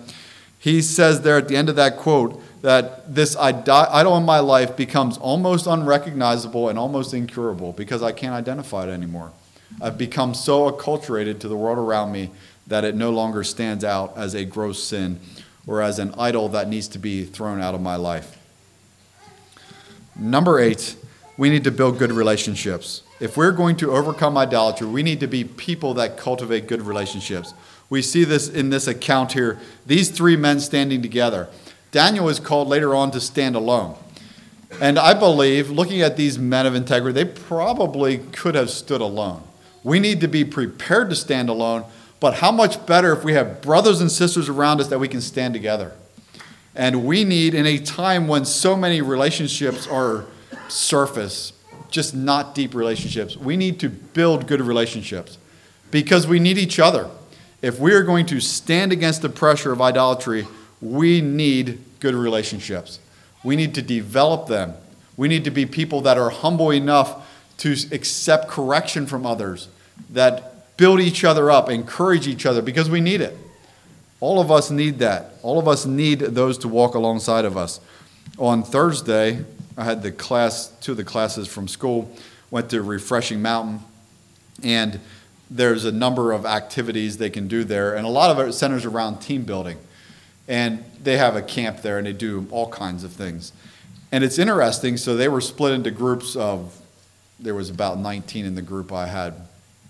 [0.57, 4.77] He says there at the end of that quote that this idol in my life
[4.77, 9.33] becomes almost unrecognizable and almost incurable because I can't identify it anymore.
[9.83, 12.31] I've become so acculturated to the world around me
[12.69, 15.19] that it no longer stands out as a gross sin
[15.67, 18.39] or as an idol that needs to be thrown out of my life.
[20.15, 20.95] Number eight,
[21.37, 23.03] we need to build good relationships.
[23.21, 27.53] If we're going to overcome idolatry, we need to be people that cultivate good relationships.
[27.91, 29.59] We see this in this account here.
[29.87, 31.49] These three men standing together.
[31.91, 33.97] Daniel is called later on to stand alone.
[34.81, 39.43] And I believe, looking at these men of integrity, they probably could have stood alone.
[39.83, 41.85] We need to be prepared to stand alone,
[42.21, 45.23] but how much better if we have brothers and sisters around us that we can
[45.23, 45.93] stand together?
[46.75, 50.27] And we need, in a time when so many relationships are
[50.69, 51.53] surface,
[51.91, 53.37] just not deep relationships.
[53.37, 55.39] We need to build good relationships
[55.91, 57.09] because we need each other.
[57.63, 60.47] If we are going to stand against the pressure of idolatry,
[60.81, 63.01] we need good relationships.
[63.45, 64.75] We need to develop them.
[65.17, 67.27] We need to be people that are humble enough
[67.59, 69.69] to accept correction from others,
[70.11, 73.37] that build each other up, encourage each other, because we need it.
[74.21, 75.33] All of us need that.
[75.43, 77.81] All of us need those to walk alongside of us.
[78.39, 79.45] On Thursday,
[79.79, 82.11] I had the class, two of the classes from school,
[82.51, 83.79] went to Refreshing Mountain,
[84.65, 84.99] and
[85.49, 88.85] there's a number of activities they can do there, and a lot of it centers
[88.85, 89.79] around team building.
[90.49, 93.53] And they have a camp there, and they do all kinds of things.
[94.11, 96.77] And it's interesting, so they were split into groups of,
[97.39, 99.35] there was about 19 in the group I had,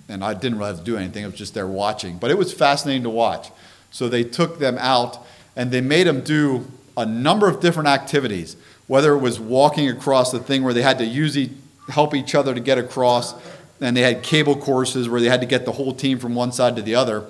[0.07, 2.19] and I didn't really have to do anything, I was just there watching.
[2.19, 3.51] But it was fascinating to watch.
[3.91, 5.25] So they took them out,
[5.57, 6.67] and they made them do
[6.99, 8.57] a number of different activities
[8.89, 11.53] whether it was walking across the thing where they had to use e-
[11.89, 13.35] help each other to get across,
[13.81, 16.51] and they had cable courses where they had to get the whole team from one
[16.51, 17.27] side to the other.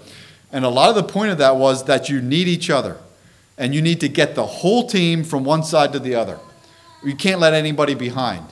[0.51, 2.97] And a lot of the point of that was that you need each other,
[3.59, 6.39] and you need to get the whole team from one side to the other.
[7.05, 8.47] You can't let anybody behind.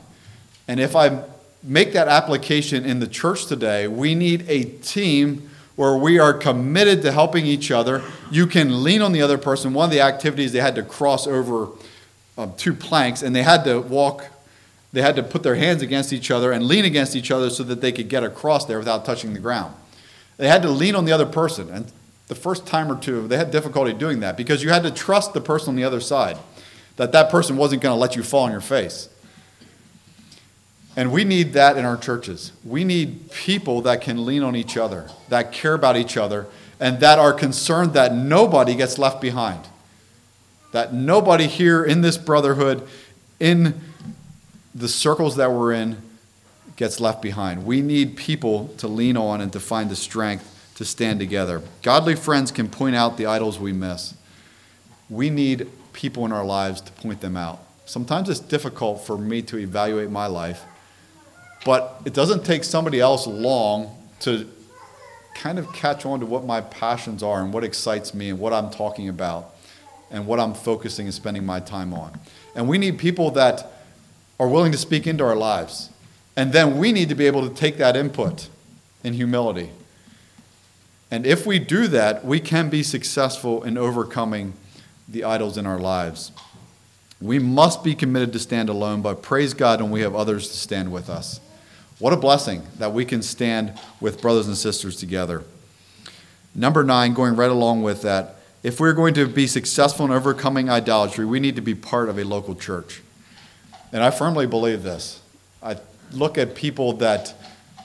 [0.68, 1.22] And if I
[1.62, 7.02] make that application in the church today, we need a team where we are committed
[7.02, 8.02] to helping each other.
[8.30, 9.74] You can lean on the other person.
[9.74, 11.68] One of the activities they had to cross over
[12.38, 14.26] um, two planks, and they had to walk.
[14.92, 17.62] they had to put their hands against each other and lean against each other so
[17.64, 19.74] that they could get across there without touching the ground.
[20.38, 21.70] They had to lean on the other person.
[21.70, 21.92] And
[22.28, 25.34] the first time or two, they had difficulty doing that because you had to trust
[25.34, 26.38] the person on the other side,
[26.96, 29.08] that that person wasn't going to let you fall on your face.
[30.96, 32.52] And we need that in our churches.
[32.64, 36.46] We need people that can lean on each other, that care about each other,
[36.80, 39.60] and that are concerned that nobody gets left behind.
[40.72, 42.86] That nobody here in this brotherhood,
[43.38, 43.78] in
[44.74, 46.00] the circles that we're in,
[46.76, 47.64] gets left behind.
[47.64, 51.62] We need people to lean on and to find the strength to stand together.
[51.82, 54.14] Godly friends can point out the idols we miss.
[55.08, 57.60] We need people in our lives to point them out.
[57.86, 60.64] Sometimes it's difficult for me to evaluate my life,
[61.66, 63.90] but it doesn't take somebody else long
[64.20, 64.48] to
[65.34, 68.52] kind of catch on to what my passions are and what excites me and what
[68.52, 69.52] I'm talking about
[70.12, 72.20] and what I'm focusing and spending my time on.
[72.54, 73.72] And we need people that
[74.38, 75.90] are willing to speak into our lives.
[76.36, 78.48] And then we need to be able to take that input
[79.02, 79.70] in humility.
[81.10, 84.52] And if we do that, we can be successful in overcoming
[85.08, 86.30] the idols in our lives.
[87.20, 90.56] We must be committed to stand alone, but praise God when we have others to
[90.56, 91.40] stand with us.
[91.98, 95.44] What a blessing that we can stand with brothers and sisters together.
[96.54, 100.68] Number nine, going right along with that, if we're going to be successful in overcoming
[100.68, 103.02] idolatry, we need to be part of a local church.
[103.92, 105.20] And I firmly believe this.
[105.62, 105.76] I
[106.12, 107.34] look at people that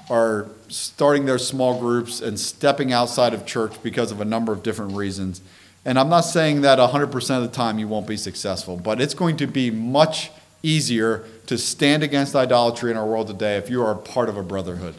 [0.10, 4.62] are starting their small groups and stepping outside of church because of a number of
[4.62, 5.42] different reasons.
[5.86, 9.14] And I'm not saying that 100% of the time you won't be successful, but it's
[9.14, 10.32] going to be much
[10.64, 14.44] easier to stand against idolatry in our world today if you are part of a
[14.44, 14.96] brotherhood.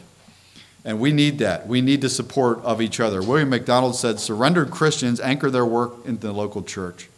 [0.85, 1.67] And we need that.
[1.67, 3.21] We need the support of each other.
[3.21, 7.09] William MacDonald said surrendered Christians anchor their work in the local church.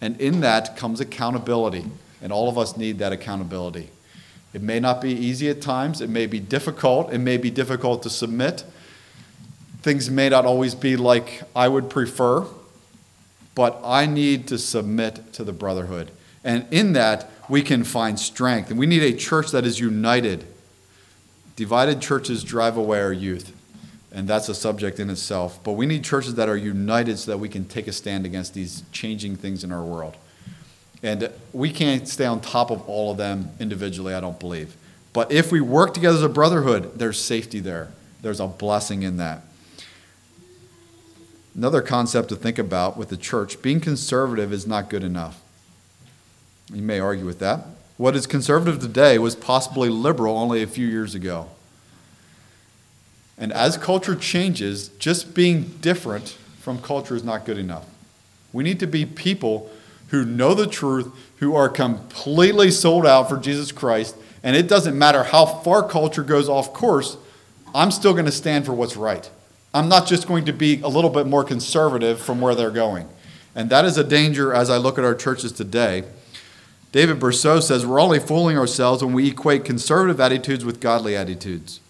[0.00, 1.84] And in that comes accountability.
[2.22, 3.90] And all of us need that accountability.
[4.52, 8.02] It may not be easy at times, it may be difficult, it may be difficult
[8.02, 8.64] to submit.
[9.82, 12.46] Things may not always be like I would prefer,
[13.54, 16.10] but I need to submit to the brotherhood.
[16.42, 18.70] And in that, we can find strength.
[18.70, 20.46] And we need a church that is united.
[21.56, 23.54] Divided churches drive away our youth,
[24.12, 25.62] and that's a subject in itself.
[25.62, 28.54] But we need churches that are united so that we can take a stand against
[28.54, 30.16] these changing things in our world.
[31.02, 34.76] And we can't stay on top of all of them individually, I don't believe.
[35.12, 37.90] But if we work together as a brotherhood, there's safety there.
[38.22, 39.42] There's a blessing in that.
[41.54, 45.42] Another concept to think about with the church being conservative is not good enough.
[46.72, 47.66] You may argue with that.
[47.96, 51.48] What is conservative today was possibly liberal only a few years ago.
[53.36, 57.86] And as culture changes, just being different from culture is not good enough.
[58.52, 59.70] We need to be people
[60.08, 61.08] who know the truth,
[61.38, 66.22] who are completely sold out for Jesus Christ, and it doesn't matter how far culture
[66.22, 67.16] goes off course,
[67.74, 69.28] I'm still going to stand for what's right.
[69.72, 73.08] I'm not just going to be a little bit more conservative from where they're going.
[73.54, 76.04] And that is a danger as I look at our churches today.
[76.92, 81.80] David Bercot says we're only fooling ourselves when we equate conservative attitudes with godly attitudes.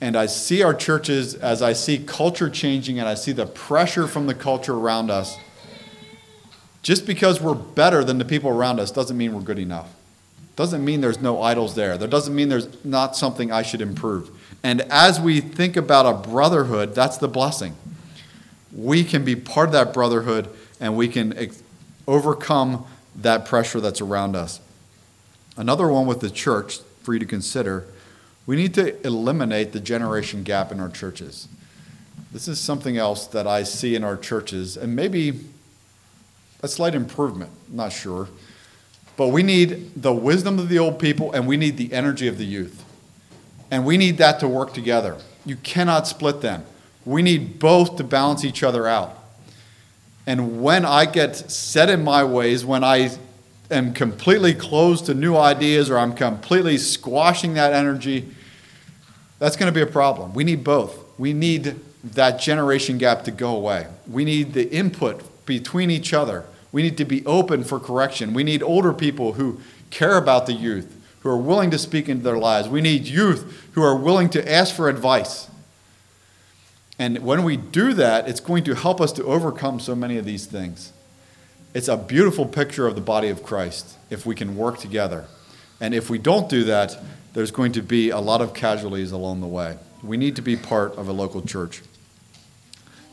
[0.00, 4.06] And I see our churches as I see culture changing and I see the pressure
[4.06, 5.36] from the culture around us
[6.82, 9.92] just because we're better than the people around us doesn't mean we're good enough.
[10.56, 11.98] Doesn't mean there's no idols there.
[11.98, 14.30] That doesn't mean there's not something I should improve.
[14.62, 17.76] And as we think about a brotherhood, that's the blessing.
[18.74, 20.48] We can be part of that brotherhood
[20.80, 21.52] and we can
[22.06, 22.86] overcome
[23.18, 24.60] that pressure that's around us.
[25.56, 27.86] Another one with the church for you to consider
[28.48, 31.48] we need to eliminate the generation gap in our churches.
[32.32, 35.40] This is something else that I see in our churches, and maybe
[36.62, 38.28] a slight improvement, not sure.
[39.18, 42.38] But we need the wisdom of the old people and we need the energy of
[42.38, 42.84] the youth.
[43.70, 45.18] And we need that to work together.
[45.44, 46.64] You cannot split them.
[47.04, 49.17] We need both to balance each other out.
[50.28, 53.12] And when I get set in my ways, when I
[53.70, 58.28] am completely closed to new ideas or I'm completely squashing that energy,
[59.38, 60.34] that's going to be a problem.
[60.34, 61.02] We need both.
[61.18, 63.86] We need that generation gap to go away.
[64.06, 66.44] We need the input between each other.
[66.72, 68.34] We need to be open for correction.
[68.34, 72.22] We need older people who care about the youth, who are willing to speak into
[72.22, 72.68] their lives.
[72.68, 75.48] We need youth who are willing to ask for advice.
[76.98, 80.24] And when we do that, it's going to help us to overcome so many of
[80.24, 80.92] these things.
[81.74, 85.26] It's a beautiful picture of the body of Christ if we can work together.
[85.80, 86.96] And if we don't do that,
[87.34, 89.76] there's going to be a lot of casualties along the way.
[90.02, 91.82] We need to be part of a local church.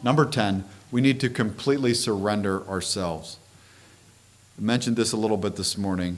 [0.01, 3.37] Number 10, we need to completely surrender ourselves.
[4.57, 6.17] I mentioned this a little bit this morning.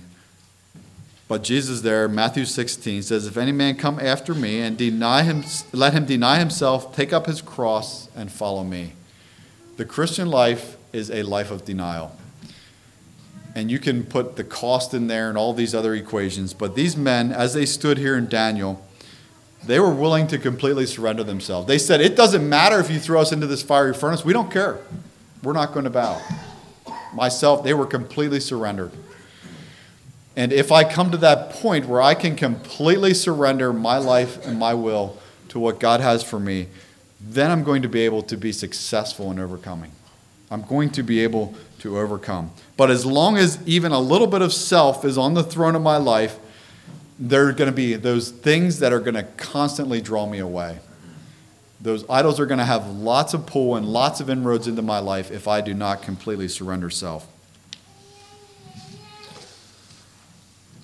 [1.28, 5.43] But Jesus there, Matthew 16, says, If any man come after me and deny him,
[5.73, 8.93] let him deny himself, take up his cross, and follow me.
[9.75, 12.15] The Christian life is a life of denial.
[13.55, 16.53] And you can put the cost in there and all these other equations.
[16.53, 18.86] But these men, as they stood here in Daniel,
[19.65, 21.67] they were willing to completely surrender themselves.
[21.67, 24.23] They said, It doesn't matter if you throw us into this fiery furnace.
[24.23, 24.80] We don't care.
[25.43, 26.21] We're not going to bow.
[27.13, 28.91] Myself, they were completely surrendered.
[30.38, 34.59] And if I come to that point where I can completely surrender my life and
[34.59, 35.17] my will
[35.49, 36.67] to what God has for me,
[37.19, 39.91] then I'm going to be able to be successful in overcoming.
[40.51, 42.51] I'm going to be able to overcome.
[42.77, 45.81] But as long as even a little bit of self is on the throne of
[45.81, 46.38] my life,
[47.17, 50.77] there are going to be those things that are going to constantly draw me away.
[51.81, 54.99] Those idols are going to have lots of pull and lots of inroads into my
[54.99, 57.27] life if I do not completely surrender self.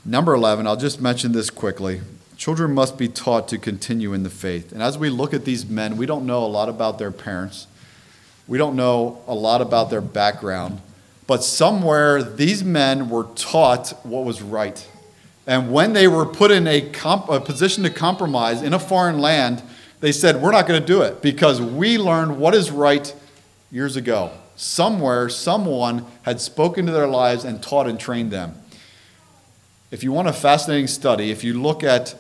[0.06, 2.02] Number 11, I'll just mention this quickly.
[2.36, 4.74] Children must be taught to continue in the faith.
[4.74, 7.68] And as we look at these men, we don't know a lot about their parents.
[8.46, 10.82] We don't know a lot about their background.
[11.26, 14.86] But somewhere, these men were taught what was right.
[15.48, 19.20] And when they were put in a, comp- a position to compromise in a foreign
[19.20, 19.64] land,
[20.02, 23.14] they said, We're not going to do it because we learned what is right
[23.72, 24.32] years ago.
[24.58, 28.56] Somewhere, someone had spoken to their lives and taught and trained them.
[29.94, 32.16] If you want a fascinating study, if you look at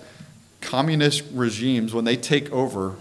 [0.61, 2.93] communist regimes when they take over,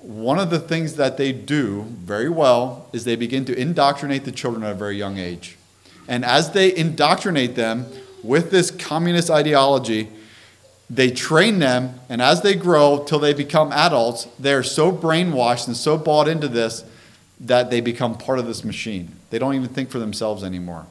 [0.00, 4.32] one of the things that they do very well is they begin to indoctrinate the
[4.32, 5.56] children at a very young age.
[6.06, 7.86] And as they indoctrinate them
[8.22, 10.10] with this communist ideology,
[10.90, 15.74] they train them, and as they grow till they become adults, they're so brainwashed and
[15.74, 16.84] so bought into this
[17.40, 19.16] that they become part of this machine.
[19.30, 20.84] They don't even think for themselves anymore.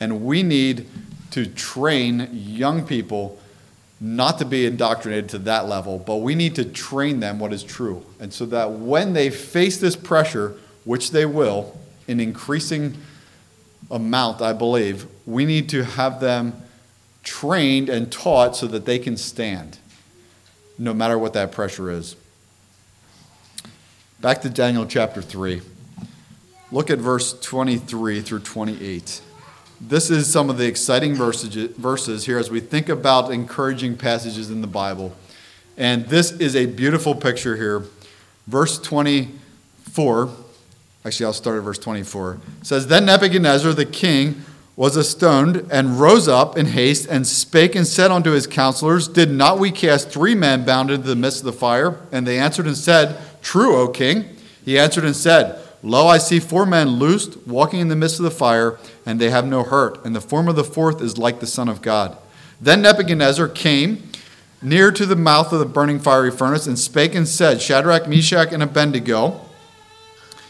[0.00, 0.86] And we need
[1.32, 3.38] to train young people
[4.00, 7.62] not to be indoctrinated to that level, but we need to train them what is
[7.62, 8.04] true.
[8.18, 11.78] And so that when they face this pressure, which they will,
[12.08, 12.96] in increasing
[13.90, 16.60] amount, I believe, we need to have them
[17.22, 19.78] trained and taught so that they can stand,
[20.78, 22.16] no matter what that pressure is.
[24.20, 25.62] Back to Daniel chapter 3.
[26.72, 29.20] Look at verse 23 through 28
[29.88, 34.60] this is some of the exciting verses here as we think about encouraging passages in
[34.60, 35.12] the Bible.
[35.76, 37.82] And this is a beautiful picture here.
[38.46, 40.30] Verse 24,
[41.04, 42.38] actually, I'll start at verse 24.
[42.60, 44.42] It says, Then Nebuchadnezzar the king
[44.76, 49.32] was astonished and rose up in haste and spake and said unto his counselors, Did
[49.32, 51.98] not we cast three men bound into the midst of the fire?
[52.12, 54.36] And they answered and said, True, O king.
[54.64, 58.24] He answered and said, Lo, I see four men loosed, walking in the midst of
[58.24, 60.04] the fire, and they have no hurt.
[60.04, 62.16] And the form of the fourth is like the Son of God.
[62.60, 64.10] Then Nebuchadnezzar came
[64.62, 68.52] near to the mouth of the burning fiery furnace, and spake and said, Shadrach, Meshach,
[68.52, 69.40] and Abednego,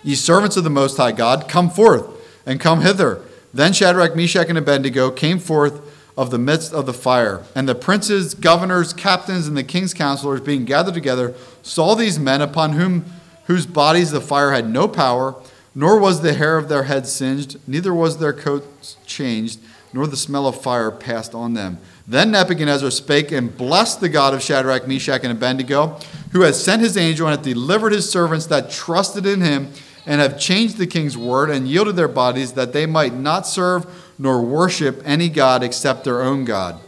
[0.03, 2.07] ye servants of the Most High God, come forth
[2.45, 3.23] and come hither.
[3.55, 5.81] Then Shadrach, Meshach, and Abednego came forth
[6.17, 7.43] of the midst of the fire.
[7.55, 12.43] And the princes, governors, captains, and the king's counselors, being gathered together, saw these men
[12.43, 13.07] upon whom
[13.47, 15.35] whose bodies the fire had no power,
[15.75, 19.59] nor was the hair of their head singed, neither was their coats changed,
[19.93, 21.79] nor the smell of fire passed on them.
[22.07, 25.99] Then Nebuchadnezzar spake and blessed the God of Shadrach, Meshach, and Abednego,
[26.33, 29.73] who has sent his angel and hath delivered his servants that trusted in him,
[30.05, 33.87] and have changed the king's word, and yielded their bodies, that they might not serve
[34.19, 36.81] nor worship any God except their own God.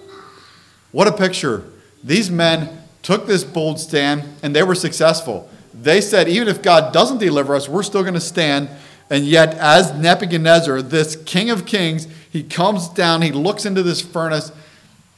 [0.90, 1.64] What a picture.
[2.02, 5.48] These men took this bold stand, and they were successful.
[5.74, 8.68] They said, even if God doesn't deliver us, we're still going to stand.
[9.10, 14.00] And yet, as Nebuchadnezzar, this king of kings, he comes down, he looks into this
[14.00, 14.52] furnace,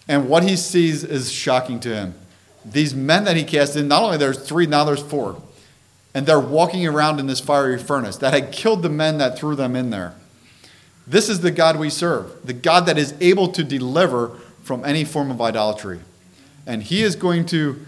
[0.09, 2.15] and what he sees is shocking to him.
[2.65, 5.41] These men that he cast in, not only there's three, now there's four.
[6.15, 9.55] And they're walking around in this fiery furnace that had killed the men that threw
[9.55, 10.15] them in there.
[11.07, 14.31] This is the God we serve, the God that is able to deliver
[14.63, 16.01] from any form of idolatry.
[16.67, 17.85] And he is going to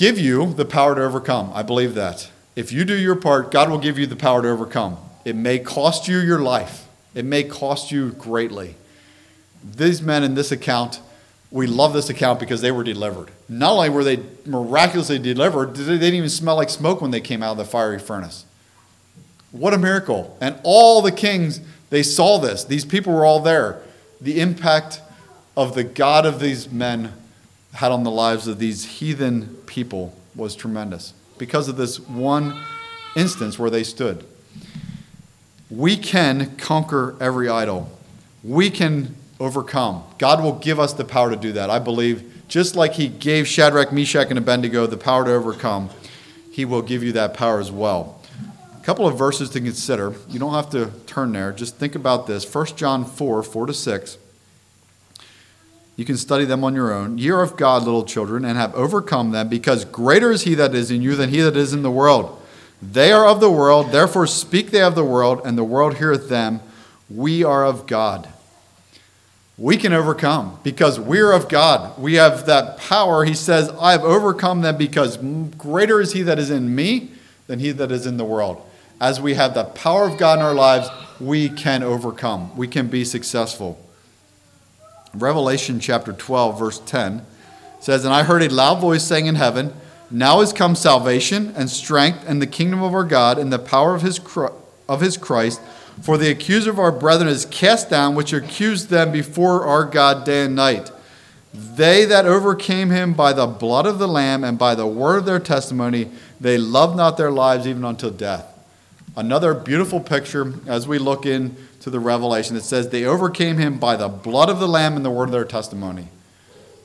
[0.00, 1.52] give you the power to overcome.
[1.54, 2.30] I believe that.
[2.56, 4.96] If you do your part, God will give you the power to overcome.
[5.26, 8.76] It may cost you your life, it may cost you greatly.
[9.62, 11.00] These men in this account,
[11.50, 13.30] we love this account because they were delivered.
[13.46, 17.42] Not only were they miraculously delivered, they didn't even smell like smoke when they came
[17.42, 18.46] out of the fiery furnace.
[19.50, 20.34] What a miracle.
[20.40, 22.64] And all the kings, they saw this.
[22.64, 23.82] These people were all there.
[24.18, 25.02] The impact
[25.58, 27.12] of the God of these men
[27.74, 32.60] had on the lives of these heathen people was tremendous because of this one
[33.16, 34.24] instance where they stood.
[35.70, 37.90] We can conquer every idol.
[38.42, 40.04] We can overcome.
[40.18, 41.70] God will give us the power to do that.
[41.70, 45.90] I believe, just like He gave Shadrach, Meshach, and Abednego the power to overcome,
[46.50, 48.20] He will give you that power as well.
[48.76, 50.14] A couple of verses to consider.
[50.28, 51.52] You don't have to turn there.
[51.52, 52.52] Just think about this.
[52.52, 54.18] 1 John 4 4 to 6.
[56.00, 57.18] You can study them on your own.
[57.18, 60.74] Ye are of God, little children, and have overcome them, because greater is He that
[60.74, 62.40] is in you than he that is in the world.
[62.80, 66.30] They are of the world, therefore speak they of the world, and the world heareth
[66.30, 66.60] them.
[67.10, 68.26] We are of God
[69.60, 72.00] we can overcome because we're of God.
[72.00, 73.26] We have that power.
[73.26, 75.18] He says, I have overcome them because
[75.58, 77.10] greater is He that is in me
[77.46, 78.66] than He that is in the world.
[79.02, 80.88] As we have the power of God in our lives,
[81.20, 82.56] we can overcome.
[82.56, 83.78] We can be successful.
[85.14, 87.22] Revelation chapter 12, verse 10
[87.80, 89.72] says, And I heard a loud voice saying in heaven,
[90.10, 93.94] Now is come salvation and strength and the kingdom of our God and the power
[93.94, 94.20] of his,
[94.88, 95.60] of his Christ
[96.02, 100.24] for the accuser of our brethren is cast down, which accused them before our God
[100.24, 100.90] day and night.
[101.52, 105.24] They that overcame him by the blood of the Lamb and by the word of
[105.26, 108.46] their testimony, they loved not their lives even until death.
[109.16, 111.26] Another beautiful picture as we look
[111.80, 112.54] into the Revelation.
[112.54, 115.32] that says, They overcame him by the blood of the Lamb and the word of
[115.32, 116.08] their testimony.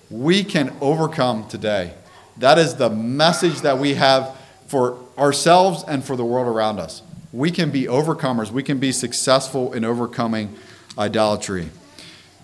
[0.10, 1.94] We can overcome today.
[2.38, 4.36] That is the message that we have
[4.68, 7.02] for ourselves and for the world around us
[7.36, 8.50] we can be overcomers.
[8.50, 10.56] We can be successful in overcoming
[10.98, 11.70] idolatry.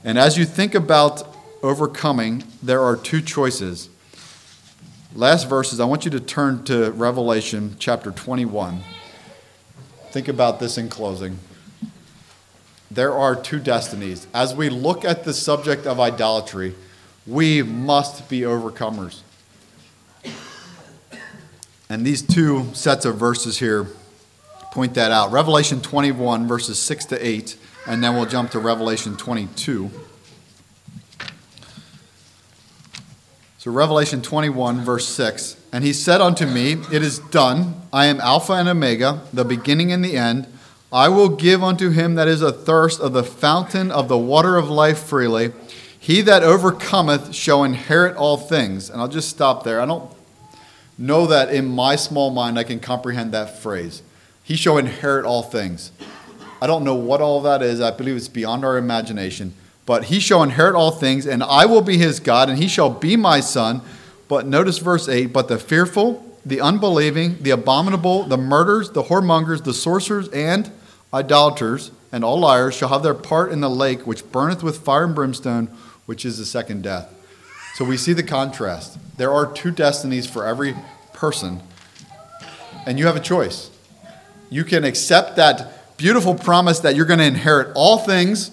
[0.03, 1.23] And as you think about
[1.63, 3.87] overcoming, there are two choices.
[5.15, 8.81] Last verses, I want you to turn to Revelation chapter 21.
[10.09, 11.39] Think about this in closing.
[12.91, 14.27] There are two destinies.
[14.33, 16.75] As we look at the subject of idolatry,
[17.25, 19.21] we must be overcomers.
[21.89, 23.87] And these two sets of verses here
[24.73, 25.31] point that out.
[25.31, 27.55] Revelation 21, verses 6 to 8,
[27.87, 29.89] and then we'll jump to Revelation 22.
[33.57, 37.75] So, Revelation 21, verse 6 And he said unto me, It is done.
[37.93, 40.47] I am Alpha and Omega, the beginning and the end.
[40.93, 44.69] I will give unto him that is athirst of the fountain of the water of
[44.69, 45.53] life freely.
[45.97, 48.89] He that overcometh shall inherit all things.
[48.89, 49.79] And I'll just stop there.
[49.79, 50.11] I don't
[50.97, 54.01] know that in my small mind I can comprehend that phrase.
[54.43, 55.91] He shall inherit all things.
[56.61, 57.79] I don't know what all that is.
[57.79, 59.53] I believe it's beyond our imagination.
[59.85, 62.89] But he shall inherit all things, and I will be his God, and he shall
[62.89, 63.81] be my son.
[64.27, 69.63] But notice verse 8 But the fearful, the unbelieving, the abominable, the murderers, the whoremongers,
[69.63, 70.69] the sorcerers, and
[71.13, 75.05] idolaters, and all liars shall have their part in the lake which burneth with fire
[75.05, 75.67] and brimstone,
[76.05, 77.13] which is the second death.
[77.75, 78.97] So we see the contrast.
[79.17, 80.75] There are two destinies for every
[81.13, 81.61] person,
[82.85, 83.69] and you have a choice.
[84.49, 88.51] You can accept that beautiful promise that you're going to inherit all things,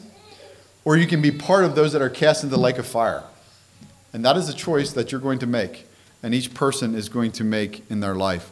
[0.85, 3.25] or you can be part of those that are cast into the lake of fire.
[4.13, 5.87] And that is a choice that you're going to make,
[6.23, 8.51] and each person is going to make in their life.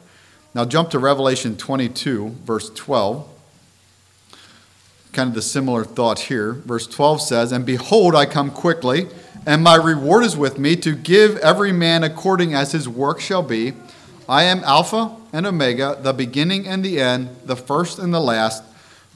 [0.54, 3.28] Now, jump to Revelation 22, verse 12.
[5.16, 6.52] Kind of the similar thought here.
[6.52, 9.08] Verse 12 says, And behold, I come quickly,
[9.46, 13.42] and my reward is with me to give every man according as his work shall
[13.42, 13.72] be.
[14.28, 18.62] I am Alpha and Omega, the beginning and the end, the first and the last.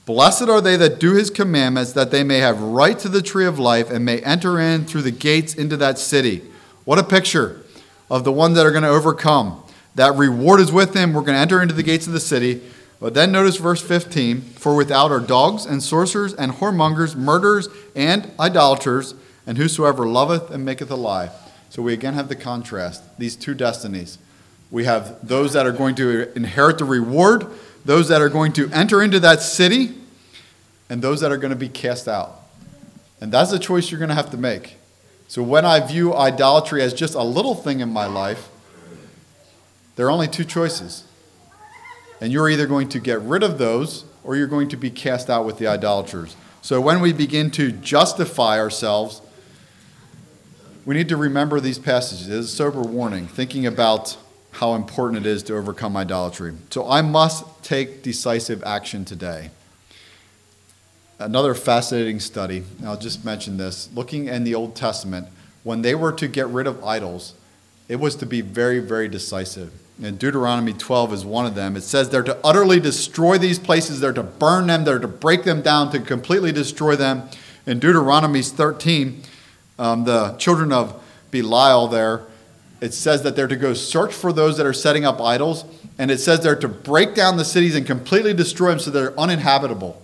[0.06, 3.44] Blessed are they that do his commandments, that they may have right to the tree
[3.44, 6.42] of life and may enter in through the gates into that city.
[6.86, 7.60] What a picture
[8.10, 9.62] of the ones that are going to overcome.
[9.96, 11.12] That reward is with them.
[11.12, 12.62] We're going to enter into the gates of the city.
[13.00, 18.30] But then notice verse 15 For without are dogs and sorcerers and whoremongers, murderers and
[18.38, 19.14] idolaters,
[19.46, 21.30] and whosoever loveth and maketh a lie.
[21.70, 24.18] So we again have the contrast, these two destinies.
[24.70, 27.46] We have those that are going to inherit the reward,
[27.84, 29.94] those that are going to enter into that city,
[30.88, 32.42] and those that are going to be cast out.
[33.20, 34.76] And that's a choice you're going to have to make.
[35.28, 38.48] So when I view idolatry as just a little thing in my life,
[39.96, 41.04] there are only two choices.
[42.20, 45.30] And you're either going to get rid of those or you're going to be cast
[45.30, 46.36] out with the idolaters.
[46.62, 49.22] So when we begin to justify ourselves,
[50.84, 52.28] we need to remember these passages.
[52.28, 54.16] It is a sober warning, thinking about
[54.52, 56.52] how important it is to overcome idolatry.
[56.70, 59.50] So I must take decisive action today.
[61.18, 65.28] Another fascinating study, I'll just mention this, looking in the Old Testament,
[65.62, 67.34] when they were to get rid of idols,
[67.88, 69.72] it was to be very, very decisive.
[70.02, 71.76] And Deuteronomy 12 is one of them.
[71.76, 75.44] It says they're to utterly destroy these places, they're to burn them, they're to break
[75.44, 77.28] them down, to completely destroy them.
[77.66, 79.22] In Deuteronomy 13,
[79.78, 82.22] um, the children of Belial there
[82.80, 85.64] it says that they're to go search for those that are setting up idols,
[85.98, 89.18] and it says they're to break down the cities and completely destroy them so they're
[89.20, 90.00] uninhabitable.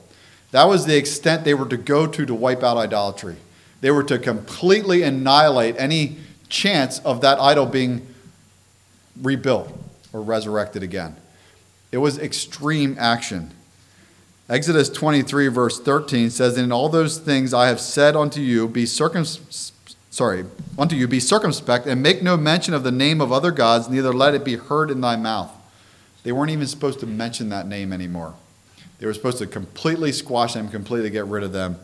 [0.50, 3.36] That was the extent they were to go to to wipe out idolatry.
[3.80, 6.18] They were to completely annihilate any
[6.48, 8.06] chance of that idol being
[9.22, 9.72] rebuilt
[10.16, 11.14] or resurrected again.
[11.92, 13.50] It was extreme action.
[14.48, 18.86] Exodus 23, verse 13 says, In all those things I have said unto you, be
[18.86, 19.72] circumspect
[20.08, 20.46] sorry,
[20.78, 24.14] unto you, be circumspect, and make no mention of the name of other gods, neither
[24.14, 25.50] let it be heard in thy mouth.
[26.22, 28.34] They weren't even supposed to mention that name anymore.
[28.98, 31.76] They were supposed to completely squash them, completely get rid of them.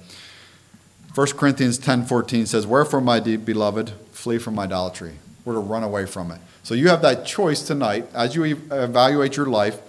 [1.15, 6.31] 1 Corinthians 10:14 says, "Wherefore, my beloved, flee from idolatry." We're to run away from
[6.31, 6.41] it.
[6.63, 9.81] So you have that choice tonight as you evaluate your life.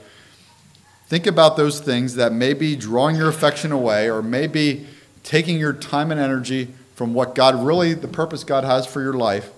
[1.08, 4.88] Think about those things that may be drawing your affection away or maybe
[5.24, 9.14] taking your time and energy from what God really, the purpose God has for your
[9.14, 9.52] life.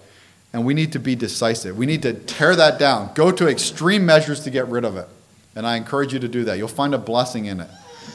[0.52, 1.78] And we need to be decisive.
[1.78, 5.08] We need to tear that down, go to extreme measures to get rid of it.
[5.56, 6.58] And I encourage you to do that.
[6.58, 7.70] You'll find a blessing in it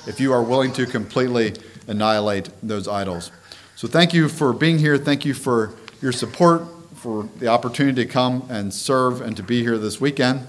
[0.07, 1.55] if you are willing to completely
[1.87, 3.31] annihilate those idols.
[3.77, 4.99] So thank you for being here.
[4.99, 6.63] Thank you for your support,
[7.01, 10.47] for the opportunity to come and serve and to be here this weekend.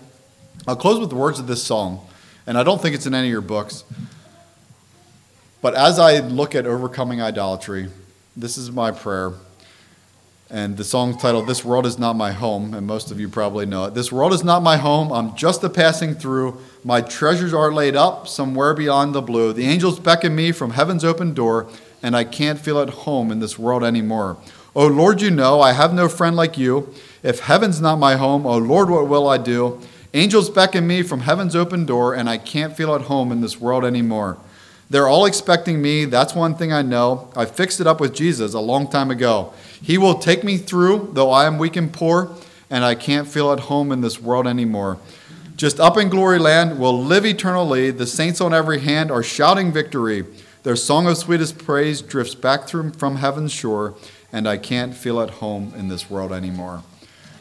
[0.67, 2.05] I'll close with the words of this song,
[2.45, 3.85] and I don't think it's in any of your books.
[5.61, 7.87] But as I look at overcoming idolatry,
[8.35, 9.31] this is my prayer.
[10.49, 13.65] And the song's titled This World Is Not My Home, and most of you probably
[13.65, 13.93] know it.
[13.93, 15.09] This world is not my home.
[15.13, 16.59] I'm just a passing through.
[16.83, 19.53] My treasures are laid up somewhere beyond the blue.
[19.53, 21.69] The angels beckon me from heaven's open door,
[22.03, 24.35] and I can't feel at home in this world anymore.
[24.73, 26.93] Oh Lord, you know I have no friend like you.
[27.23, 29.81] If heaven's not my home, oh Lord, what will I do?
[30.13, 33.59] Angels beckon me from heaven's open door, and I can't feel at home in this
[33.59, 34.37] world anymore.
[34.89, 36.05] They're all expecting me.
[36.05, 37.31] That's one thing I know.
[37.35, 39.53] I fixed it up with Jesus a long time ago.
[39.81, 42.33] He will take me through, though I am weak and poor,
[42.69, 44.97] and I can't feel at home in this world anymore.
[45.57, 47.91] Just up in glory land, we'll live eternally.
[47.91, 50.25] The saints on every hand are shouting victory.
[50.63, 53.95] Their song of sweetest praise drifts back through from heaven's shore,
[54.31, 56.83] and I can't feel at home in this world anymore.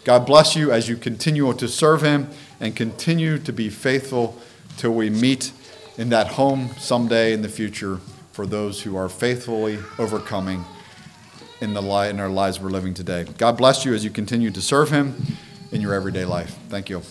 [0.04, 2.28] God bless you as you continue to serve Him
[2.58, 4.38] and continue to be faithful
[4.76, 5.52] till we meet
[5.98, 7.98] in that home someday in the future
[8.32, 10.64] for those who are faithfully overcoming
[11.60, 13.26] in, the li- in our lives we're living today.
[13.36, 15.14] God bless you as you continue to serve Him
[15.70, 16.56] in your everyday life.
[16.68, 17.02] Thank you.